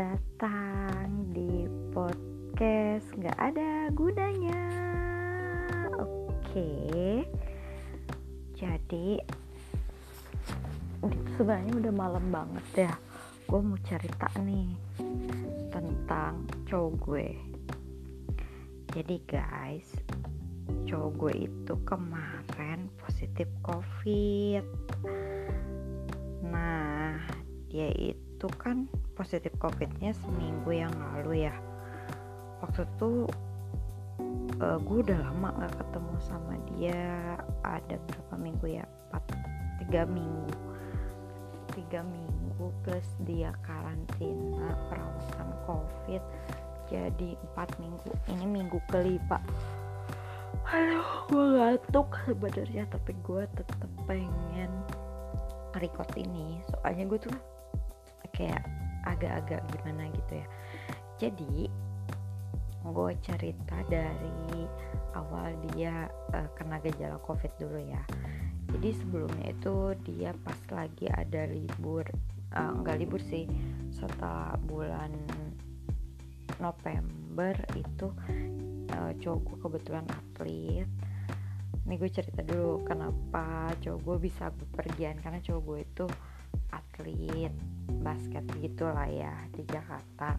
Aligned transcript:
datang 0.00 1.28
di 1.36 1.68
podcast 1.92 3.04
nggak 3.20 3.36
ada 3.36 3.92
gunanya. 3.92 4.64
Oke, 6.00 7.20
jadi 8.56 9.20
sebenarnya 11.36 11.84
udah 11.84 11.92
malam 11.92 12.32
banget 12.32 12.88
ya. 12.88 12.94
Gue 13.44 13.60
mau 13.60 13.76
cerita 13.84 14.24
nih 14.40 14.72
tentang 15.68 16.48
cowok 16.64 16.92
gue. 17.04 17.28
Jadi 18.96 19.16
guys, 19.28 19.88
cowok 20.88 21.10
gue 21.20 21.34
itu 21.44 21.74
kemarin 21.84 22.88
positif 22.96 23.52
covid. 23.60 24.64
Nah, 26.48 27.20
dia 27.68 27.92
itu 27.92 28.29
kan 28.48 28.88
positif 29.18 29.52
covidnya 29.60 30.14
seminggu 30.24 30.70
yang 30.72 30.92
lalu 30.96 31.44
ya. 31.50 31.54
Waktu 32.64 32.86
itu 32.86 33.26
uh, 34.62 34.78
gue 34.80 34.98
udah 35.04 35.18
lama 35.28 35.48
gak 35.60 35.74
ketemu 35.82 36.14
sama 36.24 36.54
dia. 36.72 37.36
Ada 37.66 37.96
berapa 37.98 38.34
minggu 38.40 38.66
ya? 38.80 38.84
Empat 39.10 39.24
tiga 39.84 40.02
minggu. 40.08 40.54
Tiga 41.76 42.00
minggu 42.06 42.64
plus 42.84 43.08
dia 43.26 43.52
karantina 43.66 44.76
perawatan 44.88 45.48
covid 45.66 46.22
jadi 46.88 47.36
empat 47.50 47.76
minggu. 47.82 48.10
Ini 48.30 48.44
minggu 48.46 48.78
kelima 48.88 49.40
aduh 50.70 51.26
gue 51.26 51.46
ngantuk 51.58 52.08
sebenarnya 52.30 52.86
tapi 52.94 53.10
gue 53.26 53.42
tetep 53.58 53.90
pengen 54.06 54.70
record 55.74 56.10
ini. 56.14 56.62
Soalnya 56.70 57.04
gue 57.10 57.18
tuh 57.18 57.34
kayak 58.40 58.64
agak-agak 59.04 59.60
gimana 59.68 60.08
gitu 60.16 60.32
ya. 60.40 60.46
Jadi 61.20 61.68
gue 62.80 63.12
cerita 63.20 63.76
dari 63.92 64.64
awal 65.12 65.52
dia 65.68 66.08
uh, 66.32 66.48
kena 66.56 66.80
gejala 66.80 67.20
covid 67.20 67.52
dulu 67.60 67.76
ya. 67.76 68.00
Jadi 68.72 68.96
sebelumnya 68.96 69.52
itu 69.52 69.92
dia 70.08 70.32
pas 70.40 70.56
lagi 70.72 71.04
ada 71.12 71.44
libur 71.52 72.08
uh, 72.56 72.72
enggak 72.72 73.04
libur 73.04 73.20
sih 73.20 73.44
setelah 73.92 74.56
bulan 74.64 75.12
November 76.56 77.52
itu 77.76 78.08
uh, 78.96 79.12
cowok 79.20 79.40
gue 79.44 79.56
kebetulan 79.60 80.06
atlet. 80.08 80.88
Ini 81.84 81.94
gue 81.98 82.10
cerita 82.12 82.40
dulu 82.46 82.86
kenapa 82.88 83.74
cowok 83.82 84.00
gue 84.00 84.16
bisa 84.30 84.48
bepergian 84.48 85.20
karena 85.20 85.42
cowok 85.44 85.62
gue 85.68 85.78
itu 85.84 86.06
atlet 86.72 87.52
basket 87.98 88.46
gitulah 88.62 89.10
ya 89.10 89.34
di 89.50 89.66
Jakarta. 89.66 90.38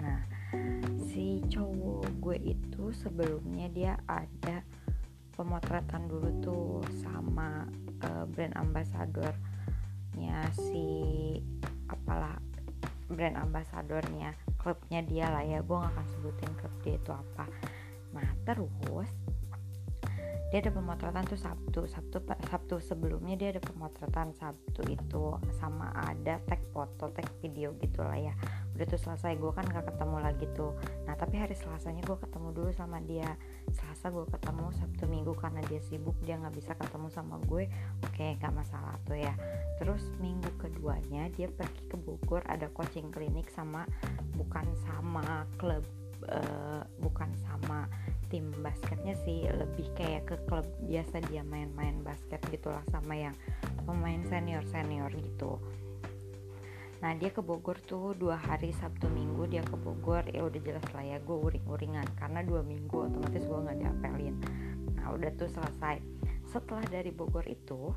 Nah 0.00 0.20
si 1.10 1.42
cowok 1.46 2.06
gue 2.22 2.36
itu 2.56 2.90
sebelumnya 2.94 3.68
dia 3.70 3.92
ada 4.08 4.62
pemotretan 5.34 6.06
dulu 6.06 6.30
tuh 6.40 6.78
sama 7.02 7.66
uh, 8.06 8.24
brand 8.30 8.54
ambasadornya 8.54 10.38
si 10.54 10.86
apalah 11.90 12.38
brand 13.10 13.36
ambasadornya 13.36 14.32
klubnya 14.56 15.04
dia 15.04 15.28
lah 15.28 15.44
ya 15.44 15.60
gue 15.60 15.76
gak 15.76 15.92
akan 15.92 16.06
sebutin 16.16 16.52
klub 16.56 16.74
dia 16.80 16.94
itu 16.96 17.12
apa. 17.12 17.44
Nah 18.14 18.28
terus 18.46 19.10
dia 20.54 20.62
ada 20.62 20.70
pemotretan 20.70 21.26
tuh 21.26 21.34
Sabtu 21.34 21.90
Sabtu 21.90 22.22
Sabtu 22.46 22.78
sebelumnya 22.78 23.34
dia 23.34 23.50
ada 23.50 23.58
pemotretan 23.58 24.30
Sabtu 24.38 24.86
itu 24.86 25.34
sama 25.58 25.90
ada 25.90 26.38
tag 26.46 26.62
foto 26.70 27.10
tag 27.10 27.26
video 27.42 27.74
gitulah 27.82 28.14
ya. 28.14 28.30
Udah 28.78 28.86
tuh 28.86 29.02
selesai 29.02 29.34
gue 29.34 29.50
kan 29.50 29.66
gak 29.66 29.90
ketemu 29.90 30.22
lagi 30.22 30.46
tuh. 30.54 30.78
Nah 31.10 31.18
tapi 31.18 31.42
hari 31.42 31.58
Selasanya 31.58 32.06
gue 32.06 32.14
ketemu 32.22 32.54
dulu 32.54 32.70
sama 32.70 33.02
dia. 33.02 33.34
Selasa 33.74 34.14
gue 34.14 34.30
ketemu 34.30 34.70
Sabtu 34.78 35.04
Minggu 35.10 35.34
karena 35.34 35.58
dia 35.66 35.82
sibuk 35.82 36.14
dia 36.22 36.38
nggak 36.38 36.54
bisa 36.54 36.78
ketemu 36.78 37.10
sama 37.10 37.34
gue. 37.50 37.66
Oke 38.06 38.38
gak 38.38 38.54
masalah 38.54 38.94
tuh 39.10 39.18
ya. 39.18 39.34
Terus 39.82 40.06
minggu 40.22 40.54
keduanya 40.62 41.34
dia 41.34 41.50
pergi 41.50 41.82
ke 41.90 41.98
Bogor 41.98 42.46
ada 42.46 42.70
coaching 42.70 43.10
klinik 43.10 43.50
sama 43.50 43.90
bukan 44.38 44.70
sama 44.86 45.50
klub 45.58 45.82
uh, 46.30 46.86
bukan 47.02 47.30
sama 47.42 47.90
tim 48.34 48.50
basketnya 48.66 49.14
sih 49.22 49.46
lebih 49.46 49.86
kayak 49.94 50.26
ke 50.26 50.36
klub 50.50 50.66
biasa 50.90 51.22
dia 51.30 51.46
main-main 51.46 52.02
basket 52.02 52.42
gitulah 52.50 52.82
sama 52.90 53.14
yang 53.14 53.34
pemain 53.86 54.26
senior 54.26 54.66
senior 54.66 55.06
gitu. 55.14 55.62
Nah 56.98 57.14
dia 57.14 57.30
ke 57.30 57.38
Bogor 57.38 57.78
tuh 57.86 58.10
dua 58.18 58.34
hari 58.34 58.74
Sabtu 58.74 59.06
Minggu 59.06 59.46
dia 59.46 59.62
ke 59.62 59.78
Bogor. 59.78 60.26
Ya 60.26 60.42
udah 60.42 60.58
jelas 60.66 60.82
lah 60.90 61.06
ya 61.06 61.22
gue 61.22 61.36
uring-uringan 61.46 62.10
karena 62.18 62.42
dua 62.42 62.66
minggu 62.66 63.06
otomatis 63.06 63.46
gue 63.46 63.54
nggak 63.54 63.78
diapelin. 63.78 64.34
Nah 64.98 65.14
udah 65.14 65.30
tuh 65.38 65.46
selesai. 65.54 66.02
Setelah 66.50 66.82
dari 66.90 67.14
Bogor 67.14 67.46
itu 67.46 67.94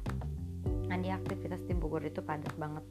nah 0.85 1.01
dia 1.01 1.17
aktivitas 1.17 1.65
di 1.65 1.73
Bogor 1.73 2.05
itu 2.05 2.21
padat 2.21 2.53
banget. 2.61 2.85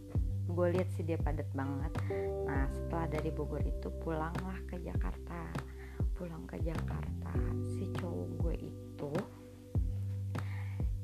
Gue 0.51 0.75
lihat 0.75 0.91
sih 0.99 1.07
dia 1.07 1.15
padat 1.23 1.47
banget. 1.55 1.95
Nah 2.43 2.67
setelah 2.75 3.07
dari 3.07 3.31
Bogor 3.31 3.63
itu 3.63 3.87
pulanglah 4.03 4.59
ke 4.67 4.83
Jakarta 4.83 5.66
pulang 6.17 6.49
ke 6.49 6.57
Jakarta 6.65 7.33
si 7.77 7.93
cowok 8.01 8.29
gue 8.41 8.55
itu 8.73 9.13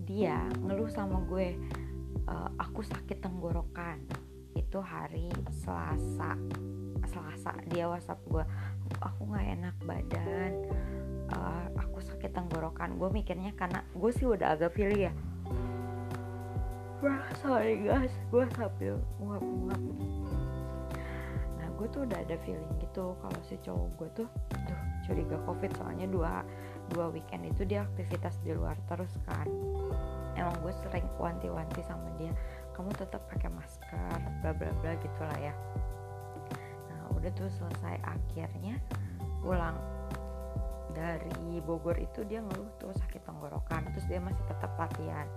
dia 0.03 0.41
ngeluh 0.65 0.89
sama 0.89 1.21
gue 1.29 1.55
e, 2.27 2.35
aku 2.59 2.81
sakit 2.83 3.21
tenggorokan. 3.21 4.01
Itu 4.53 4.81
hari 4.81 5.29
Selasa 5.65 6.37
Selasa 7.05 7.53
dia 7.69 7.89
WhatsApp 7.89 8.25
gue 8.29 8.45
aku 9.01 9.29
nggak 9.29 9.47
enak 9.61 9.77
badan 9.85 10.53
uh, 11.33 11.67
aku 11.77 11.99
sakit 12.05 12.33
tenggorokan. 12.33 12.97
Gue 13.01 13.09
mikirnya 13.13 13.53
karena 13.57 13.85
gue 13.93 14.11
sih 14.13 14.29
udah 14.29 14.57
agak 14.57 14.77
feel 14.77 14.93
ya. 14.93 15.13
Wah, 17.03 17.27
sorry 17.43 17.83
guys 17.83 18.15
gue 18.31 18.45
sambil 18.55 18.95
nguap-nguap. 19.19 19.83
Nah 21.59 21.69
gue 21.75 21.87
tuh 21.91 22.07
udah 22.07 22.19
ada 22.23 22.37
feeling 22.47 22.73
gitu 22.79 23.17
kalau 23.19 23.41
si 23.43 23.59
cowok 23.59 23.89
gue 23.99 24.09
tuh 24.23 24.29
tuh 24.55 24.81
curiga 25.07 25.37
covid 25.47 25.71
soalnya 25.77 26.07
dua 26.07 26.47
dua 26.91 27.09
weekend 27.09 27.47
itu 27.49 27.63
dia 27.65 27.87
aktivitas 27.87 28.39
di 28.43 28.53
luar 28.53 28.77
terus 28.91 29.13
kan. 29.27 29.47
Emang 30.33 30.57
gue 30.65 30.73
sering 30.81 31.05
wanti-wanti 31.21 31.85
sama 31.85 32.09
dia 32.17 32.33
kamu 32.73 32.89
tetap 32.97 33.21
pakai 33.29 33.53
masker 33.53 34.19
bla 34.41 34.53
bla 34.57 34.73
bla 34.81 34.93
gitulah 34.97 35.39
ya. 35.39 35.55
Nah 36.89 37.13
udah 37.17 37.31
tuh 37.37 37.53
selesai. 37.53 38.01
Akhirnya 38.01 38.81
pulang 39.45 39.77
dari 40.93 41.61
Bogor 41.65 41.97
itu 41.97 42.25
dia 42.29 42.45
ngeluh 42.45 42.69
tuh 42.77 42.93
sakit 42.93 43.25
tenggorokan 43.25 43.89
terus 43.93 44.05
dia 44.09 44.21
masih 44.21 44.45
tetap 44.49 44.73
latihan. 44.77 45.29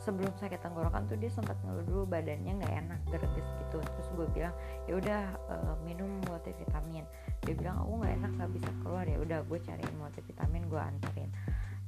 Sebelum 0.00 0.36
sakit 0.36 0.60
tenggorokan 0.60 1.08
tuh 1.08 1.16
dia 1.16 1.32
sempat 1.32 1.56
ngeluh 1.64 1.84
dulu 1.88 2.02
badannya 2.04 2.60
nggak 2.60 2.74
enak 2.84 3.00
gerges 3.08 3.48
gitu. 3.64 3.80
Terus 3.80 4.08
gue 4.12 4.26
bilang 4.36 4.54
ya 4.84 5.00
udah 5.00 5.22
uh, 5.48 5.74
minum 5.88 6.20
multivitamin 6.28 7.08
dia 7.44 7.54
bilang 7.54 7.76
aku 7.84 7.92
nggak 8.00 8.12
enak 8.20 8.32
nggak 8.40 8.52
bisa 8.56 8.70
keluar. 8.82 9.04
Ya 9.04 9.18
udah 9.20 9.38
gue 9.44 9.58
cariin 9.60 9.96
multivitamin 10.00 10.64
gue 10.66 10.80
anterin. 10.80 11.30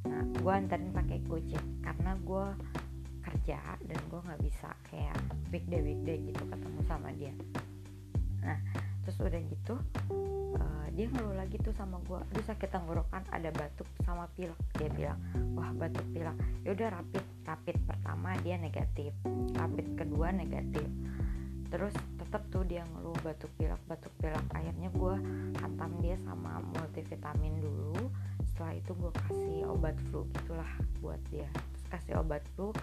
Nah 0.06 0.22
gue 0.30 0.52
anterin 0.52 0.90
pakai 0.92 1.18
gojek 1.24 1.64
karena 1.82 2.12
gue 2.22 2.46
kerja 3.26 3.58
dan 3.82 4.00
gue 4.06 4.20
nggak 4.22 4.40
bisa 4.44 4.68
kayak 4.86 5.18
weekday 5.50 5.80
weekday 5.82 6.16
gitu 6.30 6.42
ketemu 6.46 6.80
sama 6.86 7.08
dia. 7.16 7.34
Nah 8.44 8.58
terus 9.02 9.16
udah 9.22 9.38
gitu 9.38 9.74
uh, 10.58 10.86
dia 10.90 11.06
ngeluh 11.06 11.38
lagi 11.38 11.62
tuh 11.62 11.70
sama 11.78 12.02
gue 12.10 12.18
dia 12.34 12.42
sakit 12.42 12.74
tenggorokan 12.74 13.22
ada 13.30 13.50
batuk 13.50 13.88
sama 14.04 14.30
pilek 14.36 14.58
dia 14.78 14.88
bilang. 14.92 15.18
Wah 15.56 15.72
batuk 15.74 16.04
pilek. 16.14 16.36
Ya 16.62 16.70
udah 16.76 16.88
rapid. 17.00 17.24
Rapid 17.46 17.76
pertama 17.86 18.34
dia 18.42 18.58
negatif 18.58 19.14
rapid 19.54 19.86
kedua 19.94 20.34
negatif 20.34 20.86
terus 21.68 21.94
tetap 22.16 22.42
tuh 22.50 22.66
dia 22.66 22.82
ngeluh 22.92 23.16
batuk 23.22 23.50
pilek 23.56 23.80
batuk 23.86 24.12
pilek. 24.18 24.42
Akhirnya 24.52 24.90
gue 24.92 25.14
hantam 25.62 25.90
dia 26.02 26.16
sama 26.22 26.58
multivitamin 26.74 27.62
dulu. 27.62 28.10
Setelah 28.52 28.74
itu 28.76 28.92
gue 28.96 29.12
kasih 29.12 29.62
obat 29.70 29.96
flu 30.10 30.26
gitulah 30.34 30.72
buat 31.00 31.20
dia. 31.30 31.48
Terus 31.52 31.86
kasih 31.92 32.14
obat 32.20 32.42
flu 32.54 32.74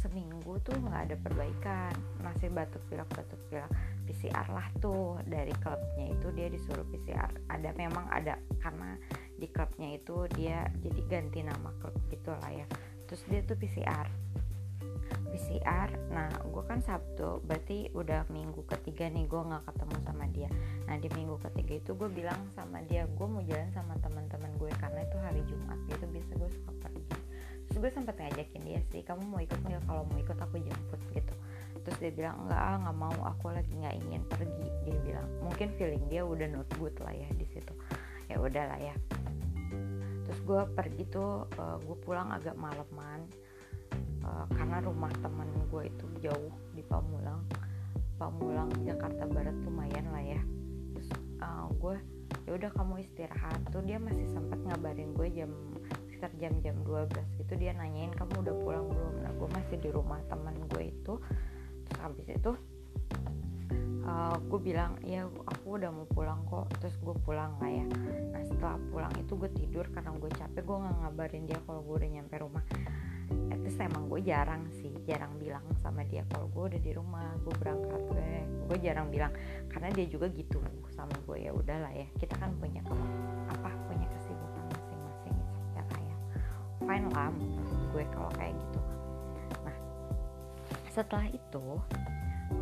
seminggu 0.00 0.56
tuh 0.64 0.74
nggak 0.80 1.12
ada 1.12 1.16
perbaikan. 1.20 1.94
Masih 2.24 2.48
batuk 2.54 2.82
pilek 2.88 3.08
batuk 3.12 3.40
pilek. 3.50 3.70
PCR 4.02 4.46
lah 4.50 4.66
tuh 4.82 5.22
dari 5.24 5.54
klubnya 5.62 6.10
itu 6.10 6.28
dia 6.34 6.50
disuruh 6.50 6.84
PCR 6.90 7.30
ada 7.48 7.70
memang 7.78 8.10
ada 8.10 8.36
karena 8.60 8.98
di 9.38 9.46
klubnya 9.48 9.94
itu 9.94 10.26
dia 10.34 10.66
jadi 10.82 11.00
ganti 11.06 11.40
nama 11.42 11.70
klub 11.78 11.94
gitu 12.10 12.34
lah 12.34 12.50
ya. 12.50 12.66
Terus 13.06 13.22
dia 13.28 13.40
tuh 13.44 13.56
PCR 13.58 14.06
PCR 15.30 15.88
nah 16.12 16.28
gue 16.44 16.62
kan 16.68 16.80
Sabtu 16.84 17.40
berarti 17.44 17.88
udah 17.96 18.28
minggu 18.28 18.62
ketiga 18.68 19.08
nih 19.08 19.24
gue 19.24 19.40
nggak 19.40 19.64
ketemu 19.68 19.96
sama 20.04 20.24
dia. 20.30 20.50
Nah 20.86 20.96
di 21.00 21.08
minggu 21.12 21.36
ketiga 21.40 21.72
itu 21.80 21.90
gue 21.96 22.08
bilang 22.12 22.40
sama 22.52 22.84
dia 22.86 23.08
gue 23.08 23.26
mau 23.26 23.40
jalan 23.44 23.68
sama 23.72 23.96
teman-teman 24.00 24.52
gue 24.60 24.70
karena 24.76 25.00
itu 25.04 25.16
hari 25.20 25.42
Jumat 25.48 25.78
gitu 25.88 26.04
biasa 26.08 26.32
gue 26.36 26.50
suka 26.52 26.72
pergi. 26.84 27.04
Terus 27.68 27.76
gue 27.80 27.90
sempat 27.90 28.14
ngajakin 28.20 28.62
dia 28.68 28.80
sih 28.92 29.00
kamu 29.00 29.22
mau 29.24 29.40
ikut 29.40 29.60
nggak? 29.64 29.82
Kalau 29.88 30.02
mau 30.04 30.18
ikut 30.20 30.38
aku 30.38 30.56
jemput 30.60 31.00
gitu. 31.16 31.34
Terus 31.82 31.96
dia 31.98 32.12
bilang 32.12 32.36
enggak 32.46 32.60
ah 32.60 32.76
nggak 32.78 32.96
mau 33.00 33.18
aku 33.26 33.46
lagi 33.50 33.72
nggak 33.72 33.96
ingin 34.06 34.22
pergi 34.28 34.66
dia 34.84 34.96
bilang. 35.00 35.26
Mungkin 35.40 35.68
feeling 35.80 36.04
dia 36.12 36.22
udah 36.22 36.48
not 36.52 36.68
good 36.76 36.94
lah 37.00 37.16
ya 37.16 37.28
di 37.32 37.46
situ. 37.48 37.72
Ya 38.28 38.36
udahlah 38.38 38.78
ya. 38.78 38.94
Terus 40.28 40.40
gue 40.44 40.62
pergi 40.72 41.04
tuh 41.10 41.48
uh, 41.58 41.76
gue 41.82 41.96
pulang 42.04 42.30
agak 42.30 42.56
malaman 42.56 43.24
uh, 44.26 44.46
karena 44.54 44.78
rumah 44.82 45.12
teman 45.20 45.48
gue 45.68 45.82
itu 45.88 46.06
jauh 46.22 46.52
di 46.74 46.82
Pamulang. 46.86 47.42
Pamulang 48.16 48.70
Jakarta 48.86 49.26
Barat 49.26 49.56
lumayan 49.66 50.06
lah 50.14 50.22
ya. 50.22 50.40
Terus 50.94 51.08
uh, 51.42 51.66
gue 51.74 51.96
ya 52.46 52.52
udah 52.58 52.70
kamu 52.74 53.02
istirahat. 53.02 53.58
Tuh 53.70 53.82
dia 53.82 53.98
masih 53.98 54.26
sempat 54.30 54.58
ngabarin 54.62 55.14
gue 55.14 55.28
jam 55.34 55.50
sekitar 56.06 56.30
jam-jam 56.38 56.76
12 56.86 57.10
gitu. 57.42 57.52
Dia 57.58 57.74
nanyain 57.74 58.14
kamu 58.14 58.46
udah 58.46 58.54
pulang 58.62 58.86
belum? 58.90 59.14
Nah 59.26 59.32
gue 59.34 59.48
masih 59.50 59.76
di 59.82 59.90
rumah 59.90 60.22
teman 60.30 60.54
gue 60.70 60.82
itu. 60.94 61.14
Terus 61.88 61.98
habis 61.98 62.26
itu 62.30 62.52
uh, 64.06 64.36
gue 64.38 64.60
bilang 64.62 64.94
ya 65.02 65.26
aku 65.26 65.82
udah 65.82 65.90
mau 65.90 66.06
pulang 66.06 66.46
kok. 66.46 66.70
Terus 66.78 66.94
gue 67.02 67.16
pulang 67.26 67.58
lah 67.58 67.70
ya. 67.70 67.86
Nah 68.30 68.42
setelah 68.46 68.78
pulang 68.94 69.12
itu 69.18 69.34
gue 69.34 69.50
tidur 69.50 69.90
karena 69.90 70.14
gue 70.14 70.30
capek 70.30 70.62
gue 70.62 70.76
nggak 70.78 70.96
ngabarin 71.02 71.44
dia 71.50 71.58
kalau 71.66 71.82
gue 71.82 71.94
udah 71.98 72.10
nyampe 72.22 72.34
rumah 72.38 72.62
itu 73.56 73.68
emang 73.82 74.08
gue 74.08 74.20
jarang 74.24 74.64
sih 74.80 74.92
jarang 75.04 75.34
bilang 75.36 75.64
sama 75.82 76.06
dia 76.06 76.24
kalau 76.30 76.48
gue 76.52 76.74
udah 76.74 76.80
di 76.80 76.92
rumah 76.94 77.34
gue 77.44 77.54
berangkat 77.60 78.00
gue 78.08 78.28
gue 78.72 78.76
jarang 78.80 79.08
bilang. 79.12 79.32
Karena 79.68 79.88
dia 79.92 80.06
juga 80.08 80.28
gitu 80.32 80.60
sama 80.92 81.12
gue 81.28 81.48
ya 81.48 81.52
udahlah 81.52 81.92
ya 81.92 82.06
kita 82.16 82.36
kan 82.36 82.52
punya 82.60 82.80
apa 83.48 83.70
punya 83.88 84.06
kesibukan 84.16 84.64
masing-masing 84.72 85.36
ya. 85.76 85.82
Kayak 85.92 86.18
fine 86.84 87.06
lah 87.12 87.32
gue 87.92 88.04
kalau 88.12 88.30
kayak 88.36 88.54
gitu. 88.56 88.80
Nah 89.64 89.76
setelah 90.92 91.26
itu 91.28 91.64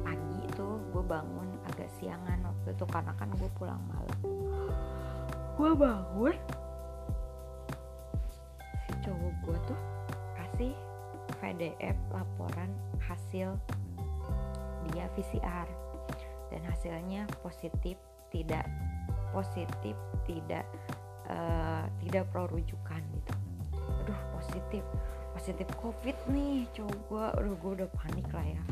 pagi 0.06 0.38
itu 0.46 0.66
gue 0.94 1.02
bangun 1.02 1.48
agak 1.70 1.90
siangan 1.98 2.38
waktu 2.46 2.68
itu 2.74 2.84
karena 2.86 3.12
kan 3.18 3.28
gue 3.34 3.50
pulang 3.58 3.82
malam. 3.90 4.18
Gue 5.54 5.70
bangun 5.76 6.34
si 8.80 8.92
cowok 9.04 9.34
gue 9.44 9.56
tuh 9.68 9.80
PDF 11.40 11.96
laporan 12.12 12.70
hasil 13.00 13.56
dia 14.90 15.06
PCR 15.16 15.68
dan 16.52 16.62
hasilnya 16.68 17.24
positif 17.40 17.96
tidak 18.30 18.66
positif 19.30 19.94
tidak 20.26 20.66
uh, 21.30 21.86
tidak 22.02 22.26
pro 22.30 22.50
rujukan 22.50 23.02
gitu. 23.14 23.34
Aduh 24.04 24.20
positif. 24.36 24.84
Positif 25.30 25.68
covid 25.78 26.16
nih 26.28 26.68
gue 26.74 27.24
aduh 27.38 27.56
gue 27.56 27.72
udah 27.82 27.88
panik 27.94 28.28
lah 28.34 28.44
ya. 28.44 28.62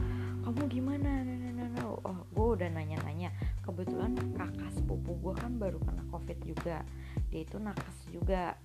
Kamu 0.42 0.64
gimana? 0.70 1.22
Nah, 1.22 1.36
nah, 1.36 1.52
nah, 1.54 1.68
nah. 1.76 1.86
oh 2.02 2.18
gue 2.34 2.46
udah 2.58 2.68
nanya-nanya. 2.72 3.30
Kebetulan 3.62 4.16
kakak 4.34 4.70
sepupu 4.74 5.16
gue 5.22 5.34
kan 5.38 5.56
baru 5.56 5.78
kena 5.80 6.04
covid 6.10 6.38
juga. 6.44 6.82
Dia 7.30 7.40
itu 7.46 7.56
nakes 7.60 7.98
juga 8.10 8.58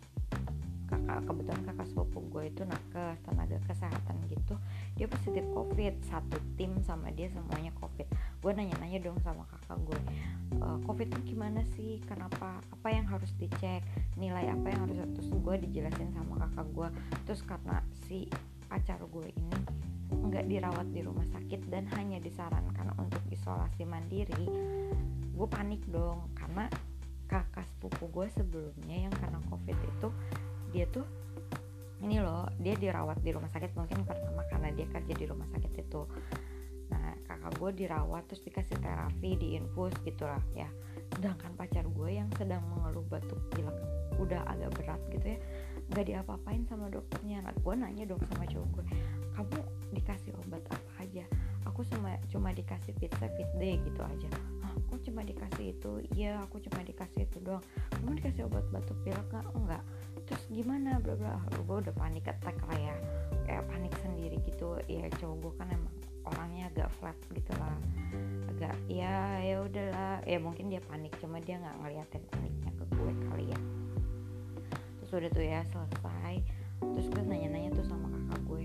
kakak 1.03 1.23
kebetulan 1.27 1.63
kakak 1.67 1.87
sepupu 1.91 2.19
gue 2.31 2.43
itu 2.49 2.61
nakes 2.63 3.19
tenaga 3.27 3.57
kesehatan 3.67 4.15
gitu. 4.31 4.55
Dia 4.95 5.07
positif 5.11 5.43
covid 5.51 5.93
satu 6.07 6.39
tim 6.55 6.79
sama 6.81 7.11
dia 7.11 7.27
semuanya 7.29 7.75
covid. 7.77 8.07
Gue 8.39 8.51
nanya-nanya 8.55 9.03
dong 9.03 9.19
sama 9.19 9.43
kakak 9.51 9.77
gue 9.83 9.99
e, 10.57 10.67
covid 10.87 11.07
itu 11.11 11.35
gimana 11.35 11.61
sih? 11.75 11.99
Kenapa? 12.07 12.63
Apa 12.71 12.87
yang 12.89 13.05
harus 13.07 13.31
dicek? 13.35 13.83
Nilai 14.15 14.47
apa 14.47 14.67
yang 14.71 14.87
harus 14.87 14.97
terus 15.19 15.29
gue 15.29 15.55
dijelasin 15.67 16.09
sama 16.15 16.39
kakak 16.47 16.67
gue. 16.71 16.89
Terus 17.27 17.41
karena 17.43 17.77
si 18.07 18.31
pacar 18.71 18.99
gue 19.03 19.27
ini 19.35 19.57
nggak 20.13 20.45
dirawat 20.45 20.87
di 20.93 21.01
rumah 21.03 21.25
sakit 21.25 21.67
dan 21.73 21.89
hanya 21.97 22.21
disarankan 22.21 22.93
untuk 22.95 23.21
isolasi 23.33 23.83
mandiri 23.83 24.47
gue 25.33 25.47
panik 25.51 25.83
dong. 25.91 26.31
Karena 26.37 26.69
kakak 27.27 27.65
sepupu 27.65 28.05
gue 28.13 28.27
sebelumnya 28.37 29.09
yang 29.09 29.13
kena 29.17 29.41
covid 29.49 29.73
itu 29.73 30.09
dia 30.73 30.89
tuh 30.89 31.05
ini 32.03 32.19
loh 32.19 32.49
dia 32.59 32.75
dirawat 32.75 33.23
di 33.23 33.31
rumah 33.31 33.47
sakit 33.47 33.77
mungkin 33.79 34.03
pertama 34.03 34.43
karena 34.51 34.73
dia 34.75 34.89
kerja 34.91 35.13
di 35.15 35.25
rumah 35.29 35.47
sakit 35.55 35.71
itu. 35.79 36.01
Nah 36.91 37.15
kakak 37.23 37.53
gue 37.61 37.71
dirawat 37.85 38.27
terus 38.27 38.43
dikasih 38.43 38.75
terapi 38.81 39.39
di 39.39 39.55
infus 39.55 39.95
gitulah 40.03 40.41
ya. 40.51 40.67
Sedangkan 41.15 41.55
pacar 41.55 41.87
gue 41.87 42.09
yang 42.11 42.27
sedang 42.35 42.65
mengeluh 42.67 43.05
batuk 43.07 43.39
pilek 43.55 43.77
udah 44.19 44.45
agak 44.45 44.69
berat 44.77 45.01
gitu 45.09 45.25
ya 45.35 45.39
nggak 45.93 46.05
diapa-apain 46.09 46.65
sama 46.67 46.91
dokternya. 46.91 47.45
Nah 47.45 47.55
gue 47.55 47.73
nanya 47.77 48.03
dong 48.03 48.21
sama 48.27 48.43
cowok 48.49 48.69
gue 48.81 48.85
kamu 49.33 49.59
dikasih 49.95 50.31
obat 50.43 50.61
apa 50.69 50.91
aja? 51.01 51.25
Aku 51.69 51.87
cuma 51.87 52.19
cuma 52.29 52.49
dikasih 52.51 52.91
pizza 52.99 53.25
fit 53.31 53.49
day 53.57 53.79
gitu 53.79 54.01
aja. 54.03 54.29
Aku 54.73 54.99
cuma 55.05 55.23
dikasih 55.23 55.73
itu? 55.73 56.03
Iya 56.13 56.43
aku 56.43 56.59
cuma 56.67 56.83
dikasih 56.83 57.25
itu 57.25 57.37
doang. 57.39 57.63
Kamu 57.95 58.17
dikasih 58.19 58.45
obat 58.45 58.65
batuk 58.69 58.97
pilek 59.05 59.25
nggak? 59.31 59.47
Enggak 59.55 59.83
terus 60.33 60.49
gimana? 60.49 60.97
Bla 60.97 61.13
bla. 61.13 61.37
Gue 61.69 61.77
udah 61.85 61.93
panik 61.93 62.25
attack 62.25 62.57
lah 62.65 62.79
ya. 62.81 62.95
Kayak 63.45 63.63
panik 63.69 63.93
sendiri 64.01 64.41
gitu. 64.49 64.81
Ya 64.89 65.05
cowok 65.21 65.37
gue 65.45 65.53
kan 65.61 65.67
emang 65.69 65.93
orangnya 66.25 66.73
agak 66.73 66.89
flat 66.97 67.17
gitu 67.37 67.53
lah. 67.61 67.77
Agak 68.57 68.73
ya 68.89 69.37
ya 69.45 69.61
udahlah. 69.61 70.25
Ya 70.25 70.37
mungkin 70.41 70.73
dia 70.73 70.81
panik 70.81 71.13
cuma 71.21 71.37
dia 71.37 71.61
nggak 71.61 71.77
ngeliatin 71.85 72.23
paniknya 72.33 72.71
ke 72.73 72.83
gue 72.89 73.11
kali 73.29 73.45
ya. 73.53 73.59
Terus 74.99 75.11
udah 75.13 75.29
tuh 75.29 75.45
ya 75.45 75.61
selesai. 75.69 76.33
Terus 76.81 77.07
gue 77.13 77.23
nanya-nanya 77.23 77.69
tuh 77.77 77.85
sama 77.85 78.09
kakak 78.09 78.41
gue 78.49 78.63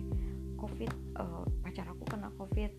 covid 0.59 0.91
uh, 1.23 1.47
pacar 1.63 1.87
aku 1.87 2.03
kena 2.11 2.35
covid 2.35 2.75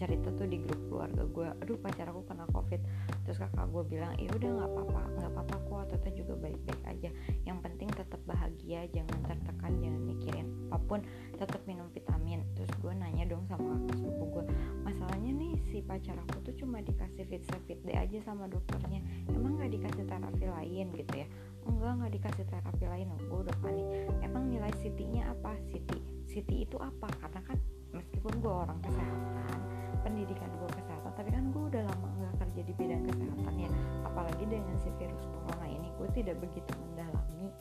cerita 0.00 0.32
tuh 0.32 0.48
di 0.48 0.56
grup 0.64 0.80
keluarga 0.88 1.28
gue 1.28 1.48
aduh 1.60 1.76
pacar 1.76 2.08
aku 2.08 2.24
kena 2.24 2.48
covid. 2.56 2.80
Terus 3.28 3.36
kakak 3.36 3.68
gue 3.68 3.84
bilang 3.84 4.16
ya 4.16 4.32
udah 4.32 4.48
nggak 4.48 4.70
apa-apa 4.72 5.02
nggak 5.20 5.30
apa-apa 5.36 5.56
kok 5.60 5.84
Tata 5.92 6.08
juga 6.16 6.32
baik-baik 6.40 6.82
aja. 6.88 7.10
Yang 7.44 7.58
penting 7.68 7.88
tetap 7.92 8.20
bahagia 8.24 8.88
jangan 8.96 9.18
tertekan 9.28 9.72
jangan 9.76 10.00
mikirin 10.00 10.48
apa 10.72 10.80
pun 10.88 11.00
tetap 11.36 11.60
minum 11.68 11.84
vitamin. 11.92 12.40
Terus 12.56 12.72
gue 12.80 12.92
nanya 12.96 13.28
dong 13.28 13.44
sama 13.44 13.76
kakak 13.76 14.00
sepupu 14.00 14.24
gue 14.40 14.44
masalahnya 14.88 15.30
nih 15.36 15.52
si 15.68 15.84
pacar 15.84 16.16
aku 16.16 16.48
tuh 16.48 16.54
cuma 16.56 16.80
dikasih 16.80 17.28
fit 17.28 17.44
fit 17.68 17.78
deh 17.84 17.96
aja 18.00 18.24
sama 18.24 18.48
dokternya. 18.48 19.04
Emang 19.28 19.60
nggak 19.60 19.76
dikasih 19.76 20.08
terapi 20.08 20.48
lain? 20.48 20.86
Gitu 20.96 21.12
ya. 21.12 21.26
Enggak 21.68 21.92
nggak 22.00 22.12
dikasih 22.16 22.44
terapi 22.48 22.84
lain. 22.88 23.12
Gue 23.28 23.44
udah 23.44 23.56
panik. 23.60 23.86
Emang 24.24 24.48
nilai 24.48 24.72
CT-nya 24.80 25.28
apa? 25.28 25.52
CT 25.68 25.90
CT 26.30 26.50
itu 26.70 26.76
apa? 26.80 27.10
Karena 27.20 27.42
kan 27.44 27.58
meskipun 27.90 28.32
gue 28.38 28.54
orang 28.54 28.78
kesehatan 28.86 29.69
pendidikan 30.00 30.48
gue 30.60 30.70
kesehatan 30.76 31.12
tapi 31.14 31.28
kan 31.36 31.44
gue 31.52 31.64
udah 31.68 31.82
lama 31.84 32.08
nggak 32.16 32.34
kerja 32.40 32.60
di 32.64 32.72
bidang 32.76 33.02
kesehatan 33.08 33.54
ya. 33.60 33.70
Apalagi 34.08 34.44
dengan 34.48 34.76
si 34.80 34.88
virus 34.96 35.24
corona 35.28 35.66
ini 35.68 35.88
gue 36.00 36.08
tidak 36.16 36.36
begitu 36.40 36.72
mendalami 36.80 37.52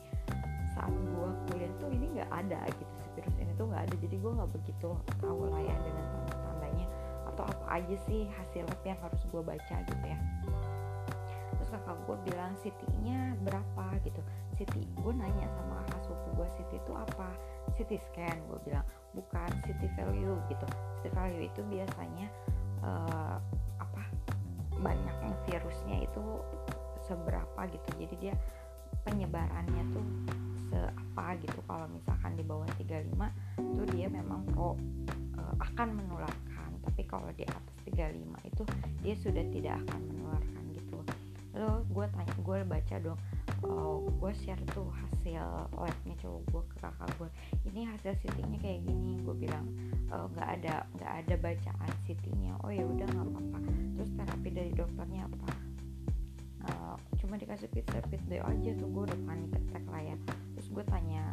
saat 0.71 0.93
gue 0.93 1.29
kuliah 1.51 1.71
tuh 1.83 1.89
ini 1.91 2.05
nggak 2.15 2.31
ada 2.31 2.59
gitu 2.79 2.93
si 3.03 3.09
virus 3.19 3.35
ini 3.35 3.51
tuh 3.59 3.65
nggak 3.67 3.83
ada. 3.89 3.95
Jadi 3.99 4.15
gue 4.15 4.31
nggak 4.31 4.51
begitu 4.55 4.89
tahu 5.19 5.41
lah 5.51 5.61
ya 5.61 5.75
dengan 5.83 6.05
tanda-tandanya 6.15 6.87
atau 7.35 7.43
apa 7.45 7.65
aja 7.79 7.95
sih 8.07 8.27
hasil 8.39 8.63
lab 8.63 8.81
yang 8.87 8.99
harus 9.03 9.21
gue 9.27 9.41
baca 9.43 9.75
gitu 9.83 10.05
ya. 10.07 10.19
Terus 11.59 11.69
kakak 11.75 11.97
gue 12.07 12.17
bilang 12.31 12.51
CT-nya 12.63 13.35
berapa? 13.43 13.85
Gitu. 14.07 14.21
CT 14.55 14.75
gue 15.03 15.13
nanya 15.13 15.47
sama 15.51 15.83
kakak 15.83 16.07
sepupu 16.07 16.29
gue 16.39 16.47
CT 16.55 16.71
itu 16.79 16.93
apa? 16.95 17.29
CT 17.75 17.91
scan 18.09 18.37
gue 18.47 18.59
bilang 18.63 18.85
bukan 19.13 19.49
CT 19.65 19.81
value 19.97 20.37
gitu. 20.49 20.65
CT 21.01 21.05
value 21.13 21.43
itu 21.49 21.61
biasanya 21.65 22.27
uh, 22.85 23.37
apa 23.81 24.03
banyaknya 24.79 25.33
virusnya 25.49 26.05
itu 26.05 26.23
seberapa 27.05 27.59
gitu. 27.69 27.89
Jadi 28.05 28.15
dia 28.19 28.33
penyebarannya 29.07 29.83
tuh 29.95 30.05
seapa 30.69 31.35
gitu. 31.41 31.59
Kalau 31.65 31.87
misalkan 31.89 32.37
di 32.37 32.43
bawah 32.45 32.69
35 32.77 33.17
tuh 33.57 33.87
dia 33.95 34.07
memang 34.11 34.45
pro 34.53 34.75
uh, 35.37 35.55
akan 35.57 35.97
menularkan. 35.97 36.69
Tapi 36.85 37.01
kalau 37.09 37.29
di 37.33 37.43
atas 37.47 37.75
35 37.85 38.49
itu 38.49 38.63
dia 39.01 39.15
sudah 39.17 39.43
tidak 39.49 39.75
akan 39.87 40.01
menularkan 40.13 40.63
gitu. 40.75 40.97
Lo 41.57 41.83
gue 41.89 42.05
tanya 42.13 42.35
gue 42.37 42.59
baca 42.63 42.95
dong 43.01 43.19
uh, 43.69 43.97
gue 44.01 44.31
share 44.43 44.59
tuh 44.73 44.89
hasil 44.91 45.41
labnya 45.77 46.15
cowok 46.19 46.41
gue 46.49 46.63
ke 46.73 46.75
kakak 46.81 47.09
gue 47.21 47.29
ini 47.69 47.85
hasil 47.85 48.13
sitinya 48.19 48.57
kayak 48.59 48.81
gini 48.83 49.21
gue 49.21 49.35
bilang 49.35 49.65
eh, 50.09 50.25
nggak 50.35 50.47
uh, 50.49 50.55
ada 50.57 50.73
nggak 50.97 51.13
ada 51.23 51.35
bacaan 51.37 51.91
sitinya 52.03 52.57
oh 52.65 52.71
ya 52.73 52.83
udah 52.83 53.07
nggak 53.07 53.27
apa-apa. 53.29 53.59
Terus 53.99 54.11
terapi 54.15 54.49
dari 54.49 54.71
dokternya 54.73 55.21
apa? 55.27 55.51
Uh, 56.59 56.95
cuma 57.23 57.39
dikasih 57.39 57.71
pizza 57.71 58.03
pizza 58.11 58.43
aja 58.43 58.69
tuh 58.75 58.87
gue 58.89 59.03
udah 59.07 59.19
panik 59.23 59.51
attack 59.55 59.85
lah 59.87 60.01
ya. 60.03 60.15
Terus 60.57 60.67
gue 60.73 60.83
tanya 60.89 61.23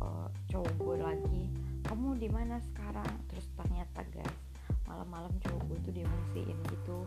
uh, 0.00 0.28
cowok 0.48 0.74
gue 0.80 0.96
lagi 1.02 1.44
kamu 1.86 2.18
di 2.18 2.28
mana 2.30 2.62
sekarang? 2.72 3.10
Terus 3.28 3.46
ternyata 3.58 4.00
guys 4.14 4.38
malam-malam 4.86 5.34
cowok 5.42 5.62
gue 5.66 5.78
tuh 5.82 5.94
diungsiin 5.98 6.58
gitu 6.70 6.98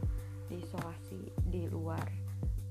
diisolasi 0.51 1.31
di 1.47 1.69
luar 1.71 2.03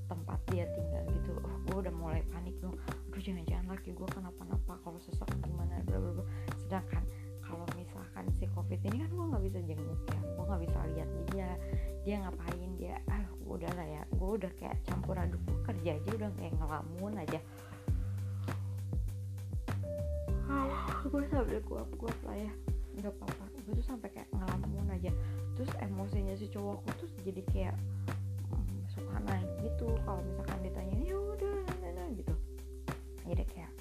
tempat 0.09 0.39
dia 0.49 0.65
tinggal 0.73 1.05
gitu. 1.13 1.37
Oh 1.45 1.55
gue 1.69 1.77
udah 1.85 1.93
mulai 1.93 2.25
panik 2.33 2.57
dong 2.57 2.73
aduh 3.13 3.21
jangan-jangan 3.21 3.65
laki 3.69 3.93
gue 3.93 4.07
kenapa-napa 4.09 4.73
kalau 4.81 4.97
sesak 4.97 5.29
gimana 5.45 5.79
bla 5.85 5.97
bla 6.01 6.11
bla. 6.19 6.25
Sedangkan 6.57 7.03
kalau 7.45 7.65
misalkan 7.77 8.25
si 8.37 8.45
covid 8.53 8.77
ini 8.85 9.05
kan 9.05 9.09
gue 9.13 9.25
nggak 9.29 9.43
bisa 9.45 9.59
jenguk 9.65 10.01
ya. 10.09 10.19
Gue 10.33 10.45
nggak 10.49 10.61
bisa 10.65 10.77
lihat 10.95 11.09
dia. 11.29 11.49
Dia 12.07 12.15
ngapain? 12.25 12.69
Dia 12.79 12.95
ah 13.11 13.25
udah 13.45 13.71
lah 13.77 13.87
ya. 13.87 14.01
Gue 14.17 14.29
udah 14.41 14.51
kayak 14.57 14.77
campur 14.87 15.13
aduk 15.17 15.41
gue 15.45 15.59
kerja 15.69 15.91
aja 15.97 16.09
udah 16.15 16.29
kayak 16.37 16.53
ngelamun 16.57 17.13
aja. 17.21 17.39
Gue 21.09 21.23
sambil 21.29 21.59
kuap-kuap 21.65 22.17
lah 22.25 22.37
ya. 22.37 22.51
Nggak 22.97 23.13
apa-apa. 23.17 23.45
Gue 23.65 23.73
tuh 23.81 23.85
sampai 23.85 24.09
kayak 24.13 24.29
ngelamun 24.33 24.87
aja. 24.93 25.11
Terus 25.59 25.71
emosinya 25.83 26.39
si 26.39 26.47
cowokku 26.47 26.87
tuh 27.03 27.09
jadi 27.27 27.41
kayak 27.51 27.75
gitu. 29.79 29.95
Kalau 30.03 30.19
misalkan 30.27 30.59
ditanya 30.59 30.95
ya 30.99 31.15
udah 31.15 31.55
nah, 31.79 31.91
nah, 31.95 32.07
gitu. 32.11 32.35
Jadi 33.23 33.43
kayak 33.47 33.71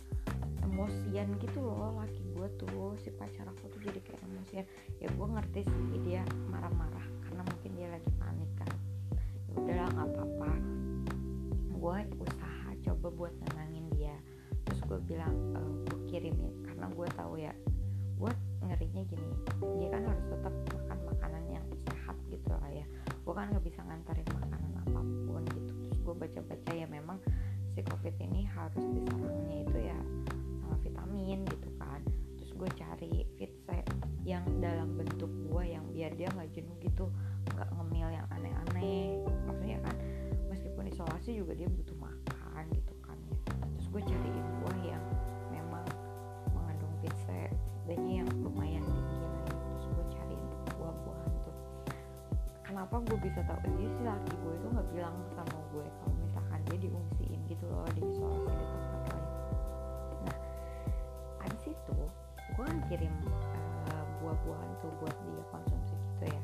emosian 0.62 1.26
gitu 1.42 1.58
loh 1.58 1.90
laki 1.98 2.22
gue 2.38 2.46
tuh 2.54 2.94
si 3.02 3.10
pacar 3.10 3.50
aku 3.50 3.66
tuh 3.66 3.80
jadi 3.82 3.98
kayak 4.06 4.22
emosian. 4.30 4.64
Ya 5.02 5.08
gue 5.10 5.26
ngerti 5.26 5.60
sih 5.66 5.98
dia 6.06 6.22
marah-marah 6.54 7.06
karena 7.26 7.42
mungkin 7.42 7.70
dia 7.74 7.88
lagi 7.90 8.10
panik 8.14 8.50
kan. 8.54 8.70
Ya 9.50 9.54
udahlah 9.58 9.90
nggak 9.90 10.06
apa-apa. 10.14 10.50
Gue 11.74 11.98
usaha 12.22 12.70
coba 12.86 13.06
buat 13.10 13.34
nenangin 13.42 13.90
dia. 13.98 14.14
Terus 14.70 14.80
gue 14.86 14.98
bilang 15.02 15.34
e, 15.34 15.58
eh, 15.58 15.70
gue 15.82 15.98
kirimin 16.14 16.54
karena 16.62 16.86
gue 16.94 17.08
tahu 17.18 17.34
ya 17.42 17.50
gue 18.18 18.32
ngerinya 18.66 19.02
gini 19.06 19.30
dia 19.78 19.88
kan 19.94 20.02
harus 20.10 20.26
tetap 20.26 20.54
makan 20.74 20.98
makanan 21.06 21.44
yang 21.50 21.66
sehat 21.90 22.14
gitu 22.30 22.54
lah 22.54 22.70
ya. 22.70 22.86
Gue 23.26 23.34
kan 23.34 23.50
nggak 23.50 23.66
bisa 23.66 23.82
ngantarin 23.82 24.27
gue 26.08 26.16
baca-baca 26.16 26.72
ya 26.72 26.88
memang 26.88 27.20
si 27.76 27.84
covid 27.84 28.16
ini 28.16 28.48
harus 28.48 28.80
diserangnya 28.96 29.60
itu 29.60 29.78
ya 29.92 29.98
sama 30.64 30.80
vitamin 30.80 31.44
gitu 31.44 31.68
kan. 31.76 32.00
Terus 32.40 32.50
gue 32.56 32.70
cari 32.80 33.12
fit 33.36 33.52
set 33.68 33.84
yang 34.24 34.40
dalam 34.56 34.96
bentuk 34.96 35.28
gue 35.28 35.64
yang 35.68 35.84
biar 35.92 36.16
dia 36.16 36.32
nggak 36.32 36.48
jenuh 36.56 36.72
gitu 36.80 37.12
nggak 37.52 37.68
ngemil 37.76 38.08
yang 38.08 38.24
aneh-aneh 38.32 39.20
maksudnya 39.44 39.78
kan 39.84 39.96
meskipun 40.48 40.88
isolasi 40.88 41.44
juga 41.44 41.52
dia 41.52 41.68
butuh 41.68 41.96
makan 42.00 42.64
gitu 42.72 42.94
kan 43.04 43.18
ya. 43.28 43.36
Terus 43.76 43.86
gue 43.92 44.02
cariin 44.08 44.46
buah 44.64 44.80
yang 44.88 45.04
memang 45.52 45.84
mengandung 46.56 46.94
fit 47.04 47.16
set 47.28 47.52
dan 47.84 48.00
yang 48.08 48.28
lumayan 48.40 48.80
tinggi 48.80 49.16
lagi 49.28 49.52
terus 49.76 49.86
gue 49.92 50.06
cariin 50.16 50.48
buah-buahan 50.72 51.32
tuh. 51.44 51.56
Kenapa 52.64 52.96
gue 53.04 53.18
bisa 53.20 53.44
tahu? 53.44 53.60
Jadi 53.60 53.84
si 53.92 54.00
laki 54.08 54.32
gue 54.40 54.52
itu 54.56 54.66
nggak 54.72 54.88
bilang 54.96 55.16
sama 55.36 55.57
gue 55.68 55.84
kalau 55.84 56.14
misalkan 56.24 56.60
dia 56.68 56.78
diungsiin 56.88 57.40
gitu 57.48 57.64
loh 57.68 57.84
di 57.92 58.00
isolasi 58.00 58.52
di 58.52 58.66
tempat 58.72 59.02
lain 59.12 59.26
nah 60.24 60.36
abis 61.44 61.62
itu 61.68 61.98
gue 62.56 62.64
kan 62.64 62.78
kirim 62.90 63.12
uh, 63.92 64.04
buah-buahan 64.18 64.70
tuh 64.82 64.90
buat 64.98 65.14
dia 65.14 65.44
konsumsi 65.54 65.94
gitu 65.94 66.26
ya. 66.26 66.42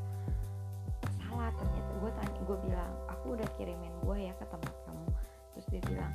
Salah 1.19 1.50
ternyata 1.59 1.93
gue 1.99 2.11
tanya 2.14 2.40
gue 2.47 2.59
bilang 2.71 2.93
aku 3.11 3.35
udah 3.35 3.49
kirimin 3.59 3.90
buah 4.07 4.21
ya 4.21 4.33
ke 4.38 4.47
tempat 4.47 4.75
kamu. 4.87 5.07
Terus 5.57 5.66
dia 5.75 5.83
bilang 5.90 6.12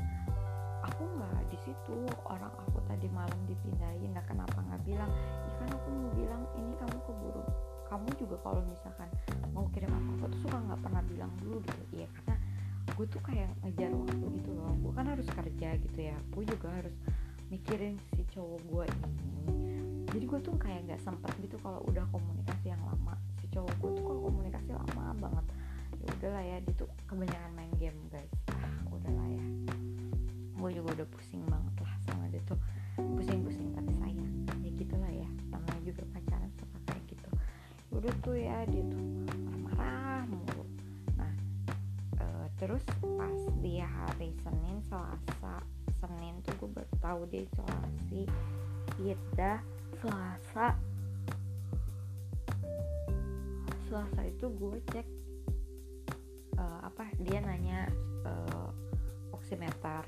aku 0.88 1.04
nggak 1.04 1.42
di 1.52 1.58
situ 1.60 2.08
orang 2.24 2.54
aku 2.64 2.80
tadi 2.88 3.12
malam 3.12 3.40
dipindahin 3.44 4.16
nah 4.16 4.24
kenapa 4.24 4.56
nggak 4.72 4.82
bilang? 4.88 5.12
Ikan 5.52 5.68
aku 5.68 5.88
mau 5.92 6.12
bilang 6.16 6.44
ini 6.56 6.72
kamu 6.80 6.98
keburu 7.04 7.44
kamu 7.90 8.10
juga 8.22 8.38
kalau 8.46 8.62
misalkan 8.70 9.10
tuh 13.10 13.22
kayak 13.26 13.50
ngejar 13.66 13.92
waktu 13.92 14.26
gitu 14.40 14.52
loh. 14.54 14.74
Gue 14.80 14.94
kan 14.94 15.06
harus 15.10 15.26
kerja 15.26 15.70
gitu 15.82 16.00
ya. 16.00 16.18
Gue 16.30 16.44
juga 16.46 16.70
harus 16.70 16.94
mikirin 17.50 17.98
si 18.14 18.22
cowok 18.30 18.62
gue 18.70 18.86
ini. 18.86 19.10
Jadi 20.10 20.26
gue 20.26 20.40
tuh 20.42 20.56
kayak 20.58 20.90
nggak 20.90 21.02
sempet 21.02 21.34
gitu 21.42 21.58
kalau 21.62 21.82
udah 21.90 22.06
komunikasi 22.14 22.74
yang 22.74 22.82
lama. 22.86 23.18
Si 23.42 23.50
cowok 23.50 23.74
gue 23.82 23.92
tuh 23.98 24.04
kalau 24.06 24.22
komunikasi 24.30 24.70
lama 24.74 25.04
banget. 25.18 25.46
Ya 26.00 26.08
udahlah 26.22 26.44
ya 26.46 26.58
dia 26.62 26.74
tuh 26.78 26.90
kebanyakan 27.10 27.52
main 27.58 27.74
game 27.82 28.00
guys. 28.14 28.32
Ah 28.54 28.78
udahlah 28.94 29.28
ya. 29.34 29.44
Gue 30.60 30.70
juga 30.74 30.90
udah 31.02 31.08
pusing 31.10 31.44
banget 31.50 31.76
lah 31.82 31.94
sama 32.06 32.30
dia 32.30 32.42
tuh. 32.46 32.60
Pusing-pusing 32.98 33.74
tapi 33.74 33.92
sayang. 33.98 34.34
Ya 34.62 34.70
gitulah 34.78 35.12
ya. 35.14 35.30
Namanya 35.50 35.82
juga 35.82 36.06
pacaran 36.14 36.52
suka 36.58 36.78
kayak 36.94 37.04
gitu. 37.10 37.30
Udah 37.90 38.14
tuh 38.22 38.38
ya 38.38 38.66
dia 38.70 38.86
tuh 38.86 39.02
marah-marah 39.66 40.26
terus 42.60 42.84
pas 43.16 43.40
dia 43.64 43.88
hari 43.88 44.36
Senin 44.44 44.84
Selasa 44.84 45.64
Senin 46.00 46.40
tuh 46.48 46.56
gue 46.64 46.70
baru 46.80 46.94
tahu 47.04 47.20
dia 47.28 47.44
isolasi 47.44 48.24
kita 48.96 49.60
Selasa. 50.00 50.80
Selasa 53.88 54.22
itu 54.24 54.48
gue 54.48 54.80
cek 54.96 55.08
uh, 56.56 56.80
apa 56.88 57.04
dia 57.20 57.44
nanya 57.44 57.92
uh, 58.24 58.72
oximeter 59.36 60.08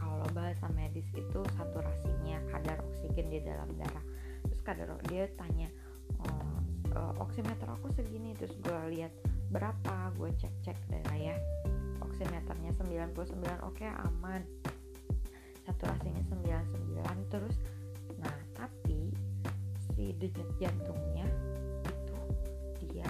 kalau 0.00 0.24
bahasa 0.32 0.70
medis 0.72 1.04
itu 1.12 1.40
saturasinya 1.58 2.40
kadar 2.48 2.80
oksigen 2.80 3.28
di 3.28 3.44
dalam 3.44 3.68
darah. 3.76 4.04
Terus 4.48 4.60
kadar 4.64 4.88
dia 5.12 5.28
tanya 5.36 5.68
oh, 6.24 6.60
uh, 6.96 7.12
oximeter 7.20 7.68
aku 7.68 7.92
segini. 7.92 8.32
Terus 8.40 8.56
gue 8.56 8.80
lihat 8.96 9.12
berapa 9.52 10.16
gue 10.16 10.32
cek 10.40 10.54
cek 10.64 10.78
darah 10.88 11.18
ya 11.18 11.36
99 13.14 13.66
oke 13.66 13.76
okay, 13.76 13.90
aman 14.06 14.42
saturasinya 15.66 16.22
99 16.30 17.32
terus 17.32 17.56
nah 18.18 18.34
tapi 18.54 19.10
si 19.92 20.14
denyut 20.18 20.50
jantungnya 20.58 21.26
itu 21.86 22.18
dia 22.90 23.08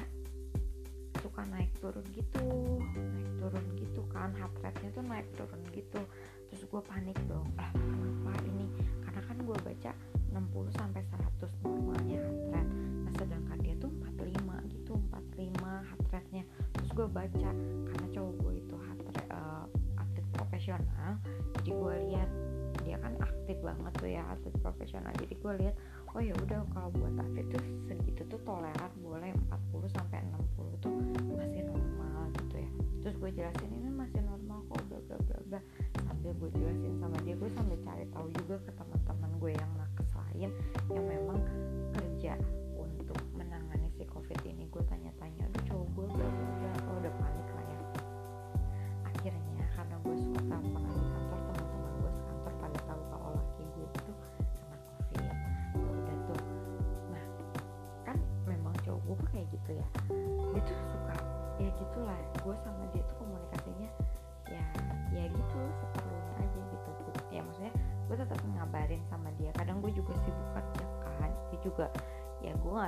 suka 1.21 1.45
naik 1.49 1.71
turun 1.81 2.05
gitu 2.13 2.45
naik 2.81 3.33
turun 3.41 3.65
gitu 3.77 4.03
kan 4.11 4.33
heart 4.41 4.55
rate-nya 4.65 4.91
tuh 4.97 5.05
naik 5.05 5.29
turun 5.37 5.61
gitu. 5.71 6.01
Terus 6.49 6.63
gue 6.67 6.83
panik 6.89 7.19
dong 7.29 7.47
ah 7.61 7.71
kenapa 7.75 8.33
ini? 8.49 8.67
Karena 9.05 9.21
kan 9.23 9.37
gue 9.45 9.57
baca 9.61 9.93
60 10.33 10.79
sampai 10.79 11.03
100 11.05 11.63
normalnya 11.65 12.19
heart 12.25 12.43
rate. 12.53 12.73
Nah 13.05 13.13
sedangkan 13.17 13.59
dia 13.61 13.75
tuh 13.77 13.91
45 14.17 14.73
gitu 14.73 14.93
45 14.97 15.63
heart 15.63 16.05
rate-nya. 16.13 16.45
Terus 16.75 16.91
gue 16.97 17.07
baca 17.13 17.51
karena 17.93 18.06
profesional 20.57 21.21
jadi 21.61 21.69
gue 21.69 21.97
lihat 22.09 22.31
dia 22.81 22.97
kan 23.03 23.13
aktif 23.19 23.59
banget 23.61 23.93
tuh 23.99 24.07
ya 24.07 24.23
atlet 24.31 24.55
profesional. 24.63 25.11
Jadi 25.19 25.35
gue 25.35 25.53
lihat 25.59 25.75
oh 26.15 26.23
ya 26.23 26.31
udah 26.39 26.63
kalau 26.71 26.89
buat 26.95 27.19
atlet 27.19 27.43
tuh 27.51 27.59
segitu 27.91 28.23
tuh 28.31 28.39
toleran 28.47 28.93
boleh 29.03 29.35
40 29.51 29.91
sampai 29.91 30.23
60 30.55 30.81
tuh 30.87 30.95
masih 31.35 31.67
normal 31.67 32.31
gitu 32.39 32.63
ya. 32.63 32.71
Terus 33.03 33.15
gue 33.19 33.31
jelasin 33.43 33.71
ini 33.75 33.91
masih 33.91 34.23
normal 34.23 34.63
kok 34.71 34.87
bla 34.87 34.99
bla 35.03 35.19
bla 35.19 35.39
bla. 35.51 35.61
Sambil 36.07 36.31
gue 36.39 36.51
jelasin 36.63 36.95
sama 37.03 37.17
dia 37.27 37.35
gue 37.35 37.51
sambil 37.59 37.79
cari 37.83 38.07
tahu 38.15 38.27
juga 38.39 38.55
ke 38.63 38.71
teman-teman 38.79 39.31
gue 39.43 39.51
yang 39.51 39.71
nakes 39.75 40.11
lain 40.15 40.51
yang 40.95 41.05
memang 41.11 41.26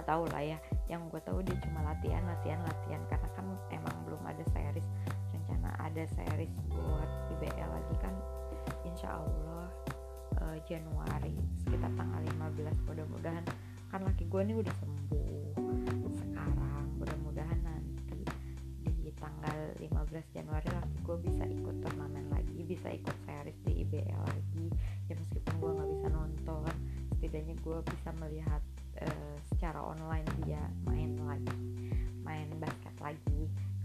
tahu 0.08 0.24
lah 0.32 0.40
ya. 0.40 0.58
Yang 0.88 1.12
gue 1.12 1.20
tahu 1.20 1.38
dia 1.44 1.56
cuma 1.60 1.84
latihan 1.84 2.24
latihan 2.24 2.64
latihan. 2.64 3.02
Karena 3.12 3.28
kan 3.36 3.44
emang 3.68 3.96
belum 4.08 4.22
ada 4.24 4.40
series. 4.48 4.88
Rencana 5.36 5.68
ada 5.76 6.02
series 6.08 6.52
buat 6.72 7.10
IBL 7.36 7.68
lagi 7.68 7.94
kan. 8.00 8.14
Insya 8.88 9.20
Allah 9.20 9.68
uh, 10.40 10.56
Januari 10.64 11.36
sekitar 11.60 11.92
tanggal 11.92 12.24
15 12.56 12.88
mudah-mudahan 12.88 13.44
kan 13.88 14.00
laki 14.04 14.24
gue 14.24 14.42
nih 14.48 14.56
udah 14.56 14.74
sembuh 14.80 16.12
sekarang. 16.16 16.84
Mudah-mudahan 16.96 17.60
nanti 17.60 18.24
di 19.04 19.12
tanggal 19.20 19.76
15 19.76 20.34
Januari 20.34 20.68
laki 20.72 20.96
gue 21.04 21.16
bisa 21.20 21.44
ikut 21.44 21.76
turnamen 21.84 22.32
lagi 22.32 22.64
bisa 22.64 22.88
ikut 22.88 23.16
series 23.28 23.60
di 23.64 23.84
IBL 23.84 24.24
lagi. 24.24 24.66
Ya 25.08 25.14
meskipun 25.20 25.52
gue 25.60 25.70
nggak 25.76 25.90
bisa 26.00 26.08
nonton 26.12 26.72
setidaknya 27.18 27.58
gue 27.58 27.78
bisa 27.82 28.14
melihat 28.22 28.62
uh, 29.02 29.34
secara 29.52 29.80
online 29.82 30.26
dia 30.44 30.62
main 30.86 31.18
lagi 31.24 31.58
main 32.22 32.48
basket 32.60 32.94
lagi. 33.00 33.42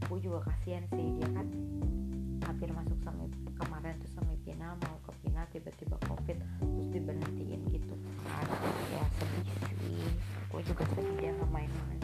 Gue 0.10 0.20
juga 0.20 0.44
kasihan 0.52 0.84
sih 0.92 1.08
dia 1.20 1.30
kan 1.32 1.48
hampir 2.44 2.70
masuk 2.76 3.00
semi 3.02 3.28
kemarin 3.56 3.96
tuh 4.04 4.12
semifinal 4.20 4.76
mau 4.84 4.98
ke 5.08 5.12
final 5.24 5.46
tiba-tiba 5.56 5.96
covid 6.06 6.38
terus 6.60 6.88
diberhentiin 6.92 7.62
gitu. 7.72 7.96
Kan 8.28 8.46
ya 8.92 9.06
sedih 9.18 9.48
sih. 9.80 10.06
Gue 10.52 10.62
juga 10.68 10.84
sedih 10.92 11.16
dia 11.18 11.32
nggak 11.34 11.50
main-main 11.50 12.04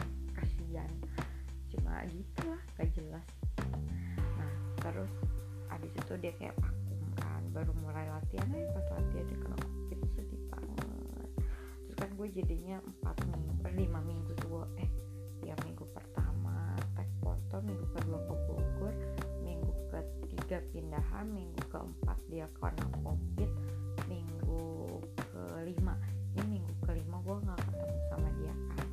gitu 2.07 2.41
lah 2.47 2.61
gak 2.77 2.89
jelas. 2.95 3.25
Nah 4.37 4.53
terus 4.79 5.11
abis 5.69 5.91
itu 5.93 6.13
dia 6.17 6.31
kayak 6.39 6.55
vakum 6.57 6.99
kan 7.19 7.43
baru 7.53 7.71
mulai 7.83 8.07
latihan 8.09 8.47
aja 8.55 8.67
pas 8.73 8.87
latihan 8.97 9.25
dia 9.27 9.37
kena 9.37 9.57
gue 12.19 12.27
jadinya 12.35 12.83
empat 12.83 13.15
minggu 13.31 13.63
eh, 13.63 13.73
lima 13.79 14.03
minggu 14.03 14.35
tuh 14.43 14.67
eh 14.75 14.91
ya 15.47 15.55
minggu 15.63 15.87
pertama 15.95 16.75
tek 16.91 17.07
foto 17.23 17.63
minggu 17.63 17.87
kedua 17.95 18.19
ke 18.27 18.35
Bogor 18.43 18.95
minggu 19.39 19.71
ketiga 19.87 20.59
pindahan 20.75 21.31
minggu 21.31 21.63
keempat 21.71 22.19
dia 22.27 22.43
kena 22.59 22.91
covid 23.07 23.47
minggu 24.11 24.99
kelima. 25.31 25.95
Ini 26.35 26.59
minggu 26.59 26.73
kelima 26.83 27.23
gue 27.23 27.35
nggak 27.39 27.59
ketemu 27.71 27.97
sama 28.11 28.29
dia 28.35 28.53
kan 28.67 28.87